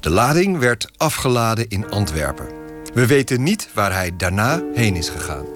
De 0.00 0.10
lading 0.10 0.58
werd 0.58 0.90
afgeladen 0.96 1.68
in 1.68 1.90
Antwerpen. 1.90 2.63
We 2.94 3.06
weten 3.06 3.42
niet 3.42 3.68
waar 3.72 3.92
hij 3.92 4.16
daarna 4.16 4.62
heen 4.74 4.96
is 4.96 5.08
gegaan. 5.08 5.53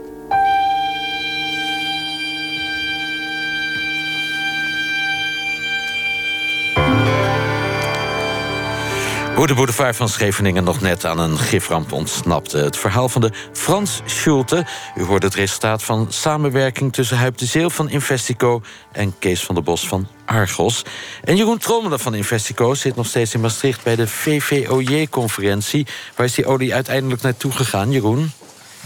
Hoe 9.38 9.46
de 9.46 9.54
boulevard 9.54 9.96
van 9.96 10.08
Scheveningen 10.08 10.64
nog 10.64 10.80
net 10.80 11.04
aan 11.04 11.18
een 11.18 11.38
giframp 11.38 11.92
ontsnapte. 11.92 12.58
Het 12.58 12.76
verhaal 12.76 13.08
van 13.08 13.20
de 13.20 13.32
Frans 13.52 14.00
Schulte. 14.04 14.66
U 14.96 15.02
hoort 15.02 15.22
het 15.22 15.34
resultaat 15.34 15.82
van 15.82 16.06
samenwerking 16.08 16.92
tussen 16.92 17.16
Huip 17.16 17.38
de 17.38 17.46
Zeel 17.46 17.70
van 17.70 17.88
Investico... 17.88 18.62
en 18.92 19.18
Kees 19.18 19.44
van 19.44 19.54
der 19.54 19.64
Bos 19.64 19.88
van 19.88 20.08
Argos. 20.26 20.82
En 21.24 21.36
Jeroen 21.36 21.58
Trommelen 21.58 22.00
van 22.00 22.14
Investico 22.14 22.74
zit 22.74 22.96
nog 22.96 23.06
steeds 23.06 23.34
in 23.34 23.40
Maastricht... 23.40 23.82
bij 23.82 23.96
de 23.96 24.08
VVOJ-conferentie. 24.08 25.86
Waar 26.16 26.26
is 26.26 26.34
die 26.34 26.46
olie 26.46 26.74
uiteindelijk 26.74 27.22
naartoe 27.22 27.52
gegaan, 27.52 27.90
Jeroen? 27.90 28.32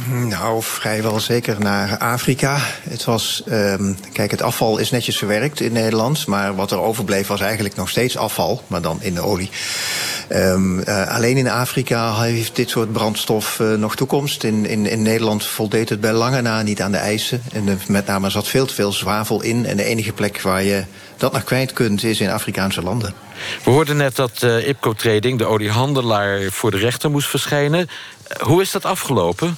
Nou, 0.07 0.63
vrijwel 0.63 1.21
zeker 1.21 1.61
naar 1.61 1.99
Afrika. 1.99 2.59
Het 2.83 3.05
was, 3.05 3.43
um, 3.49 3.97
kijk, 4.13 4.31
het 4.31 4.43
afval 4.43 4.79
is 4.79 4.91
netjes 4.91 5.17
verwerkt 5.17 5.61
in 5.61 5.73
Nederland, 5.73 6.27
maar 6.27 6.55
wat 6.55 6.71
er 6.71 6.81
overbleef 6.81 7.27
was 7.27 7.41
eigenlijk 7.41 7.75
nog 7.75 7.89
steeds 7.89 8.17
afval, 8.17 8.63
maar 8.67 8.83
dan 8.83 9.03
in 9.03 9.15
de 9.15 9.21
olie. 9.21 9.51
Um, 10.29 10.79
uh, 10.79 11.15
alleen 11.15 11.37
in 11.37 11.49
Afrika 11.49 12.21
heeft 12.21 12.57
dit 12.57 12.71
soort 12.71 12.93
brandstof 12.93 13.59
uh, 13.59 13.75
nog 13.75 13.97
toekomst. 13.97 14.45
In, 14.45 14.67
in, 14.67 14.87
in 14.87 15.03
Nederland 15.03 15.47
voldeed 15.47 15.89
het 15.89 16.01
bij 16.01 16.13
lange 16.13 16.41
na 16.41 16.63
niet 16.63 16.83
aan 16.83 16.93
de 16.93 16.99
eisen. 16.99 17.43
En 17.53 17.65
de, 17.65 17.77
met 17.87 18.07
name 18.07 18.31
zat 18.31 18.49
veel 18.49 18.67
te 18.67 18.75
veel 18.75 18.93
zwavel 18.93 19.43
in. 19.43 19.67
En 19.67 19.77
de 19.77 19.85
enige 19.85 20.13
plek 20.13 20.41
waar 20.41 20.63
je 20.63 20.85
dat 21.17 21.33
nog 21.33 21.45
kwijt 21.45 21.73
kunt 21.73 22.05
is 22.05 22.21
in 22.21 22.31
Afrikaanse 22.31 22.83
landen. 22.83 23.15
We 23.65 23.71
hoorden 23.71 23.97
net 23.97 24.17
dat 24.17 24.43
IPCO 24.43 24.93
Trading, 24.93 25.39
de 25.39 25.47
oliehandelaar, 25.47 26.51
voor 26.51 26.71
de 26.71 26.79
rechter 26.79 27.11
moest 27.11 27.29
verschijnen. 27.29 27.89
hoe 28.41 28.63
is 28.63 28.71
dat 28.71 28.85
afgelopen? 28.85 29.57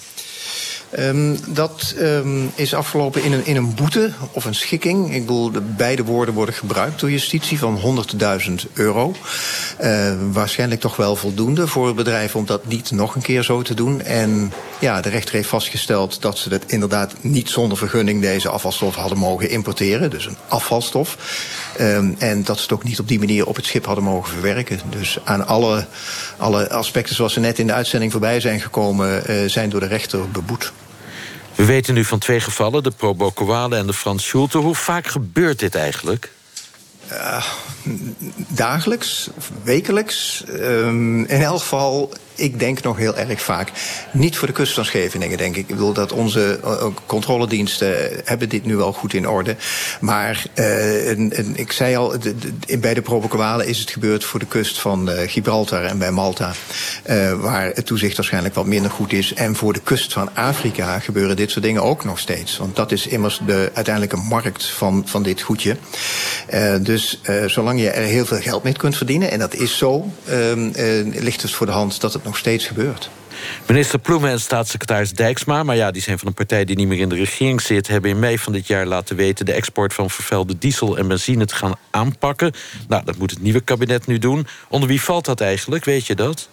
Um, 0.99 1.39
dat 1.49 1.95
um, 1.99 2.51
is 2.55 2.75
afgelopen 2.75 3.23
in 3.23 3.33
een, 3.33 3.47
in 3.47 3.57
een 3.57 3.75
boete 3.75 4.11
of 4.33 4.45
een 4.45 4.55
schikking. 4.55 5.15
Ik 5.15 5.21
bedoel, 5.21 5.51
de 5.51 5.61
beide 5.61 6.05
woorden 6.05 6.35
worden 6.35 6.55
gebruikt 6.55 7.01
door 7.01 7.11
justitie 7.11 7.59
van 7.59 8.05
100.000 8.49 8.55
euro. 8.73 9.15
Uh, 9.83 10.13
waarschijnlijk 10.33 10.81
toch 10.81 10.97
wel 10.97 11.17
voldoende 11.17 11.67
voor 11.67 11.87
het 11.87 11.97
bedrijf 11.97 12.37
om 12.37 12.47
dat 12.47 12.67
niet 12.67 12.91
nog 12.91 13.15
een 13.15 13.23
keer 13.23 13.43
zo 13.43 13.63
te 13.63 13.75
doen. 13.75 14.03
En 14.03 14.53
ja, 14.79 15.01
de 15.01 15.09
rechter 15.09 15.35
heeft 15.35 15.49
vastgesteld 15.49 16.23
dat 16.23 16.39
ze 16.39 16.49
het 16.49 16.65
inderdaad 16.67 17.15
niet 17.21 17.51
zonder 17.51 17.79
vergunning 17.79 18.21
deze 18.21 18.49
afvalstof 18.49 18.95
hadden 18.95 19.19
mogen 19.19 19.51
importeren. 19.51 20.11
Dus 20.11 20.27
een 20.27 20.37
afvalstof. 20.49 21.19
Um, 21.81 22.15
en 22.19 22.45
dat 22.45 22.57
ze 22.57 22.63
het 22.63 22.73
ook 22.73 22.85
niet 22.85 23.01
op 23.01 23.09
die 23.09 23.19
manier 23.19 23.47
op 23.47 23.57
het 23.57 23.67
schip 23.67 23.87
hadden 23.87 24.05
mogen 24.05 24.33
verwerken. 24.33 24.81
Dus 24.91 25.19
aan 25.25 25.47
alle, 25.47 25.87
alle 26.37 26.71
aspecten 26.71 27.15
zoals 27.15 27.33
ze 27.33 27.41
net 27.41 27.59
in 27.59 27.67
de 27.67 27.73
uitzending 27.73 28.13
voorbij 28.13 28.41
zijn 28.41 28.61
gekomen, 28.61 29.31
uh, 29.31 29.49
zijn 29.49 29.71
door 29.71 29.81
de 29.81 29.87
rechter 29.87 30.31
beboet. 30.31 30.73
We 31.55 31.65
weten 31.65 31.95
nu 31.95 32.05
van 32.05 32.19
twee 32.19 32.41
gevallen, 32.41 32.83
de 32.83 32.91
Pro 32.91 33.15
Bocoale 33.15 33.77
en 33.77 33.87
de 33.87 33.95
Frans 33.95 34.25
Schulte. 34.25 34.59
Hoe 34.59 34.75
vaak 34.75 35.07
gebeurt 35.07 35.59
dit 35.59 35.75
eigenlijk? 35.75 36.33
Uh, 37.13 37.47
dagelijks, 38.49 39.31
wekelijks. 39.63 40.45
Um, 40.49 41.25
in 41.25 41.43
elk 41.43 41.61
geval 41.61 42.13
ik 42.35 42.59
denk 42.59 42.83
nog 42.83 42.97
heel 42.97 43.17
erg 43.17 43.43
vaak. 43.43 43.71
Niet 44.13 44.37
voor 44.37 44.49
de 44.49 44.55
kust 44.55 44.75
van 44.75 44.85
Scheveningen, 44.85 45.39
denk 45.39 45.57
ik. 45.57 45.63
Ik 45.63 45.75
bedoel 45.75 45.93
dat 45.93 46.13
onze 46.13 46.61
uh, 46.65 46.87
controlediensten 47.07 47.97
hebben 48.25 48.49
dit 48.49 48.65
nu 48.65 48.77
wel 48.77 48.93
goed 48.93 49.15
in 49.15 49.29
orde. 49.29 49.57
Maar 50.01 50.45
en, 50.55 51.57
ik 51.57 51.73
zei 51.73 51.97
al, 51.97 52.15
bij 52.79 52.95
de 52.95 53.03
Provoquale 53.03 53.67
is 53.67 53.79
het 53.79 53.91
gebeurd 53.91 54.25
voor 54.25 54.41
de 54.41 54.47
kust 54.47 54.81
van 54.81 55.09
Gibraltar 55.09 55.85
en 55.85 55.99
bij 55.99 56.11
Malta. 56.11 56.53
waar 57.37 57.71
het 57.75 57.87
toezicht 57.87 58.17
waarschijnlijk 58.17 58.55
wat 58.55 58.67
minder 58.67 58.91
goed 58.91 59.13
is. 59.13 59.35
En 59.35 59.57
voor 59.57 59.73
de 59.73 59.81
kust 59.81 60.13
van 60.13 60.35
Afrika 60.35 60.99
gebeuren 60.99 61.37
dit 61.37 61.51
soort 61.51 61.65
dingen 61.65 61.83
ook 61.83 62.05
nog 62.05 62.19
steeds. 62.19 62.57
Want 62.57 62.77
dat 62.77 62.93
is 62.93 63.07
immers 63.07 63.41
de 63.47 63.71
uiteindelijke 63.75 64.17
markt 64.29 64.67
van, 64.67 65.03
van 65.07 65.23
dit 65.23 65.41
goedje. 65.41 65.77
dus 66.81 67.21
zolang 67.47 67.74
je 67.77 67.91
er 67.91 68.03
heel 68.03 68.27
veel 68.27 68.41
geld 68.41 68.63
mee 68.63 68.73
kunt 68.73 68.97
verdienen, 68.97 69.31
en 69.31 69.39
dat 69.39 69.55
is 69.55 69.79
zo, 69.79 70.13
ligt 71.05 71.43
het 71.43 71.51
voor 71.51 71.67
de 71.67 71.73
hand 71.73 72.01
dat 72.01 72.13
het 72.13 72.25
nog 72.25 72.37
steeds 72.37 72.67
gebeurt. 72.67 73.11
Minister 73.67 73.99
Ploemen 73.99 74.31
en 74.31 74.41
staatssecretaris 74.41 75.13
Dijksma... 75.13 75.63
maar 75.63 75.77
ja, 75.77 75.91
die 75.91 76.03
zijn 76.03 76.19
van 76.19 76.29
een 76.29 76.35
partij 76.35 76.65
die 76.65 76.77
niet 76.77 76.89
meer 76.89 76.99
in 76.99 77.09
de 77.09 77.15
regering 77.15 77.61
zit... 77.61 77.87
hebben 77.87 78.11
in 78.11 78.19
mei 78.19 78.39
van 78.39 78.53
dit 78.53 78.67
jaar 78.67 78.87
laten 78.87 79.17
weten... 79.17 79.45
de 79.45 79.53
export 79.53 79.95
van 79.95 80.11
vervuilde 80.11 80.59
diesel 80.59 80.97
en 80.97 81.09
benzine 81.09 81.47
te 81.47 81.55
gaan 81.55 81.75
aanpakken. 81.91 82.53
Nou, 82.89 83.05
dat 83.05 83.17
moet 83.17 83.31
het 83.31 83.43
nieuwe 83.43 83.61
kabinet 83.61 84.07
nu 84.07 84.19
doen. 84.19 84.47
Onder 84.69 84.89
wie 84.89 85.03
valt 85.03 85.25
dat 85.25 85.41
eigenlijk, 85.41 85.85
weet 85.85 86.07
je 86.07 86.15
dat? 86.15 86.49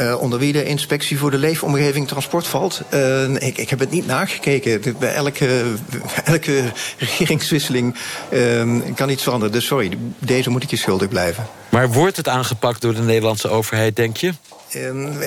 Uh, 0.00 0.20
onder 0.20 0.38
wie 0.38 0.52
de 0.52 0.64
inspectie 0.64 1.18
voor 1.18 1.30
de 1.30 1.38
leefomgeving 1.38 2.08
transport 2.08 2.46
valt. 2.46 2.82
Uh, 2.94 3.34
ik, 3.34 3.58
ik 3.58 3.70
heb 3.70 3.78
het 3.78 3.90
niet 3.90 4.06
nagekeken. 4.06 4.96
Bij 4.98 5.14
elke, 5.14 5.62
elke 6.24 6.62
regeringswisseling 6.98 7.94
uh, 8.32 8.80
kan 8.94 9.10
iets 9.10 9.22
veranderen. 9.22 9.52
Dus 9.52 9.66
sorry, 9.66 9.98
deze 10.18 10.50
moet 10.50 10.62
ik 10.62 10.70
je 10.70 10.76
schuldig 10.76 11.08
blijven. 11.08 11.46
Maar 11.68 11.92
wordt 11.92 12.16
het 12.16 12.28
aangepakt 12.28 12.80
door 12.80 12.94
de 12.94 13.02
Nederlandse 13.02 13.48
overheid, 13.48 13.96
denk 13.96 14.16
je? 14.16 14.32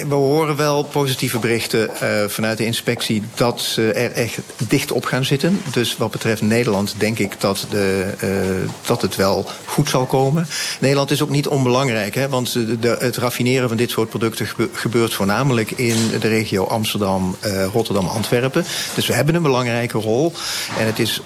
We 0.08 0.16
horen 0.16 0.56
wel 0.56 0.84
positieve 0.84 1.40
berichten 1.40 1.90
uh, 2.04 2.28
vanuit 2.28 2.58
de 2.58 2.66
inspectie 2.66 3.24
dat 3.36 3.62
ze 3.62 3.92
er 3.92 4.12
echt 4.12 4.38
dicht 4.68 4.92
op 4.92 5.06
gaan 5.06 5.26
zitten. 5.26 5.62
Dus 5.72 5.98
wat 5.98 6.12
betreft 6.12 6.42
Nederland 6.42 6.96
denk 6.98 7.20
ik 7.20 7.42
dat, 7.42 7.66
de, 7.70 8.14
uh, 8.24 8.70
dat 8.86 9.02
het 9.02 9.16
wel 9.16 9.50
goed 9.66 9.90
zal 9.90 10.06
komen. 10.06 10.48
Nederland 10.80 11.12
is 11.12 11.22
ook 11.22 11.30
niet 11.30 11.48
onbelangrijk, 11.48 12.16
hè, 12.16 12.30
want 12.30 12.58
het 12.82 13.18
raffineren 13.18 13.68
van 13.68 13.78
dit 13.78 13.90
soort 13.90 14.10
producten 14.10 14.48
gebeurt 14.74 15.14
voornamelijk 15.14 15.72
in 15.72 15.98
de 16.20 16.28
regio 16.28 16.66
Amsterdam, 16.66 17.36
uh, 17.46 17.66
Rotterdam, 17.66 18.08
Antwerpen. 18.08 18.66
Dus 18.96 19.08
we 19.08 19.14
hebben 19.14 19.36
een 19.36 19.42
belangrijke 19.42 19.98
rol. 19.98 20.34
En 20.80 20.86
het 20.86 21.00
is, 21.00 21.22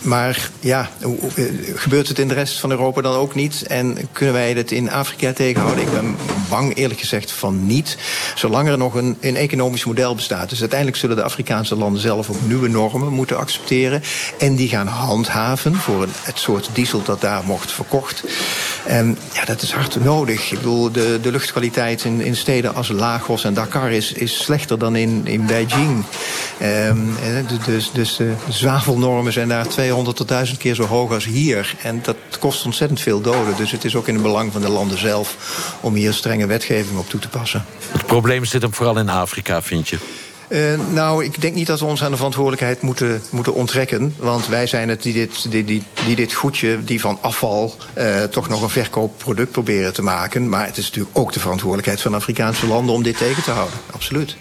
maar 0.00 0.50
ja, 0.60 0.90
gebeurt 1.74 2.08
het 2.08 2.18
in 2.18 2.28
de 2.28 2.34
rest 2.34 2.58
van 2.58 2.70
Europa 2.70 3.00
dan 3.00 3.14
ook 3.14 3.34
niet? 3.34 3.62
En 3.66 3.98
kunnen 4.12 4.34
wij 4.34 4.52
het 4.52 4.70
in 4.70 4.90
Afrika 4.90 5.32
tegenhouden? 5.32 5.84
Ik 5.84 5.92
ben 5.92 6.16
bang 6.48 6.76
eerlijk 6.76 7.00
gezegd 7.00 7.25
van 7.32 7.66
niet, 7.66 7.96
zolang 8.34 8.68
er 8.68 8.78
nog 8.78 8.94
een, 8.94 9.16
een 9.20 9.36
economisch 9.36 9.84
model 9.84 10.14
bestaat. 10.14 10.48
Dus 10.48 10.60
uiteindelijk 10.60 10.98
zullen 10.98 11.16
de 11.16 11.22
Afrikaanse 11.22 11.76
landen 11.76 12.00
zelf 12.00 12.30
ook 12.30 12.40
nieuwe 12.46 12.68
normen 12.68 13.12
moeten 13.12 13.38
accepteren. 13.38 14.02
En 14.38 14.56
die 14.56 14.68
gaan 14.68 14.86
handhaven 14.86 15.74
voor 15.74 16.02
een, 16.02 16.12
het 16.22 16.38
soort 16.38 16.68
diesel 16.72 17.02
dat 17.02 17.20
daar 17.20 17.44
mocht 17.44 17.72
verkocht 17.72 18.24
En 18.84 19.18
ja, 19.32 19.44
dat 19.44 19.62
is 19.62 19.72
hard 19.72 20.04
nodig. 20.04 20.52
Ik 20.52 20.58
bedoel, 20.58 20.92
de, 20.92 21.18
de 21.22 21.30
luchtkwaliteit 21.30 22.04
in, 22.04 22.20
in 22.20 22.36
steden 22.36 22.74
als 22.74 22.88
Lagos 22.88 23.44
en 23.44 23.54
Dakar 23.54 23.90
is, 23.90 24.12
is 24.12 24.42
slechter 24.42 24.78
dan 24.78 24.96
in, 24.96 25.20
in 25.24 25.46
Beijing. 25.46 26.04
Ehm, 26.58 26.98
dus, 27.64 27.90
dus 27.92 28.16
de 28.16 28.32
zwavelnormen 28.48 29.32
zijn 29.32 29.48
daar 29.48 29.68
200 29.68 30.16
tot 30.16 30.28
1000 30.28 30.58
keer 30.58 30.74
zo 30.74 30.86
hoog 30.86 31.12
als 31.12 31.24
hier. 31.24 31.74
En 31.82 32.00
dat 32.02 32.16
kost 32.38 32.64
ontzettend 32.64 33.00
veel 33.00 33.20
doden. 33.20 33.56
Dus 33.56 33.70
het 33.70 33.84
is 33.84 33.94
ook 33.94 34.08
in 34.08 34.14
het 34.14 34.22
belang 34.22 34.52
van 34.52 34.60
de 34.60 34.68
landen 34.68 34.98
zelf 34.98 35.36
om 35.80 35.94
hier 35.94 36.12
strenge 36.12 36.46
wetgeving 36.46 36.98
op 36.98 37.08
toe 37.08 37.15
te 37.18 37.28
passen. 37.28 37.64
Het 37.92 38.06
probleem 38.06 38.44
zit 38.44 38.62
hem 38.62 38.74
vooral 38.74 38.98
in 38.98 39.08
Afrika, 39.08 39.62
vind 39.62 39.88
je? 39.88 39.98
Uh, 40.48 40.80
nou, 40.92 41.24
ik 41.24 41.40
denk 41.40 41.54
niet 41.54 41.66
dat 41.66 41.80
we 41.80 41.86
ons 41.86 42.02
aan 42.02 42.10
de 42.10 42.16
verantwoordelijkheid 42.16 42.82
moeten, 42.82 43.22
moeten 43.30 43.54
onttrekken. 43.54 44.14
Want 44.18 44.46
wij 44.46 44.66
zijn 44.66 44.88
het 44.88 45.02
die 45.02 45.12
dit, 45.12 45.50
die, 45.50 45.64
die, 45.64 45.82
die 46.06 46.16
dit 46.16 46.32
goedje, 46.32 46.84
die 46.84 47.00
van 47.00 47.18
afval, 47.20 47.76
uh, 47.98 48.22
toch 48.22 48.48
nog 48.48 48.62
een 48.62 48.68
verkoopproduct 48.68 49.50
proberen 49.50 49.92
te 49.92 50.02
maken. 50.02 50.48
Maar 50.48 50.66
het 50.66 50.76
is 50.76 50.84
natuurlijk 50.84 51.18
ook 51.18 51.32
de 51.32 51.40
verantwoordelijkheid 51.40 52.00
van 52.00 52.14
Afrikaanse 52.14 52.66
landen 52.66 52.94
om 52.94 53.02
dit 53.02 53.18
tegen 53.18 53.42
te 53.42 53.50
houden. 53.50 53.78
Absoluut. 53.92 54.36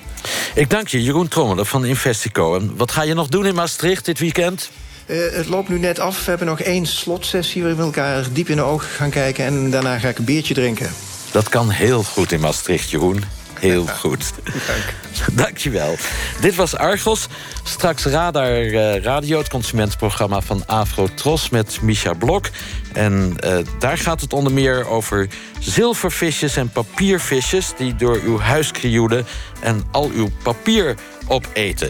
Ik 0.55 0.69
dank 0.69 0.88
je, 0.88 1.03
Jeroen 1.03 1.28
Trommelen 1.28 1.65
van 1.65 1.86
Investico. 1.86 2.55
En 2.55 2.73
wat 2.78 2.91
ga 2.91 3.01
je 3.01 3.13
nog 3.13 3.28
doen 3.28 3.45
in 3.45 3.55
Maastricht 3.55 4.05
dit 4.05 4.19
weekend? 4.19 4.69
Uh, 5.05 5.17
het 5.32 5.47
loopt 5.47 5.69
nu 5.69 5.80
net 5.80 5.99
af. 5.99 6.23
We 6.23 6.30
hebben 6.30 6.47
nog 6.47 6.59
één 6.59 6.86
slotsessie 6.86 7.63
waar 7.63 7.76
we 7.76 7.82
elkaar 7.82 8.26
diep 8.32 8.49
in 8.49 8.55
de 8.55 8.61
ogen 8.61 8.88
gaan 8.88 9.09
kijken. 9.09 9.45
En 9.45 9.71
daarna 9.71 9.99
ga 9.99 10.07
ik 10.07 10.17
een 10.17 10.23
biertje 10.23 10.53
drinken. 10.53 10.89
Dat 11.36 11.49
kan 11.49 11.69
heel 11.69 12.03
goed 12.03 12.31
in 12.31 12.39
Maastricht, 12.39 12.89
Jeroen. 12.89 13.23
Heel 13.59 13.88
goed. 13.88 14.33
Dank. 14.43 14.93
Dankjewel. 15.43 15.95
Dit 16.41 16.55
was 16.55 16.75
Argos. 16.75 17.27
Straks 17.63 18.05
Radar 18.05 18.63
uh, 18.63 18.95
Radio, 18.97 19.38
het 19.38 19.49
consumentenprogramma 19.49 20.41
van 20.41 20.63
Afro 20.65 21.07
Tros 21.15 21.49
met 21.49 21.81
Misha 21.81 22.13
Blok. 22.13 22.49
En 22.93 23.38
uh, 23.45 23.57
daar 23.79 23.97
gaat 23.97 24.21
het 24.21 24.33
onder 24.33 24.53
meer 24.53 24.88
over 24.88 25.27
zilvervisjes 25.59 26.55
en 26.55 26.69
papiervisjes... 26.69 27.73
die 27.77 27.95
door 27.95 28.19
uw 28.23 28.39
huis 28.39 28.71
krioelen 28.71 29.25
en 29.59 29.83
al 29.91 30.09
uw 30.13 30.29
papier 30.43 30.95
opeten. 31.27 31.89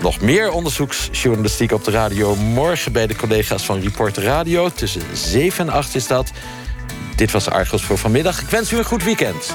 Nog 0.00 0.20
meer 0.20 0.50
onderzoeksjournalistiek 0.50 1.72
op 1.72 1.84
de 1.84 1.90
radio 1.90 2.34
morgen 2.34 2.92
bij 2.92 3.06
de 3.06 3.16
collega's 3.16 3.62
van 3.62 3.80
Reporter 3.80 4.22
Radio. 4.22 4.70
Tussen 4.70 5.02
7 5.12 5.66
en 5.66 5.72
8 5.72 5.94
is 5.94 6.06
dat. 6.06 6.32
Dit 7.16 7.30
was 7.30 7.50
Argos 7.50 7.84
voor 7.84 7.98
vanmiddag. 7.98 8.40
Ik 8.40 8.48
wens 8.48 8.72
u 8.72 8.78
een 8.78 8.84
goed 8.84 9.04
weekend. 9.04 9.54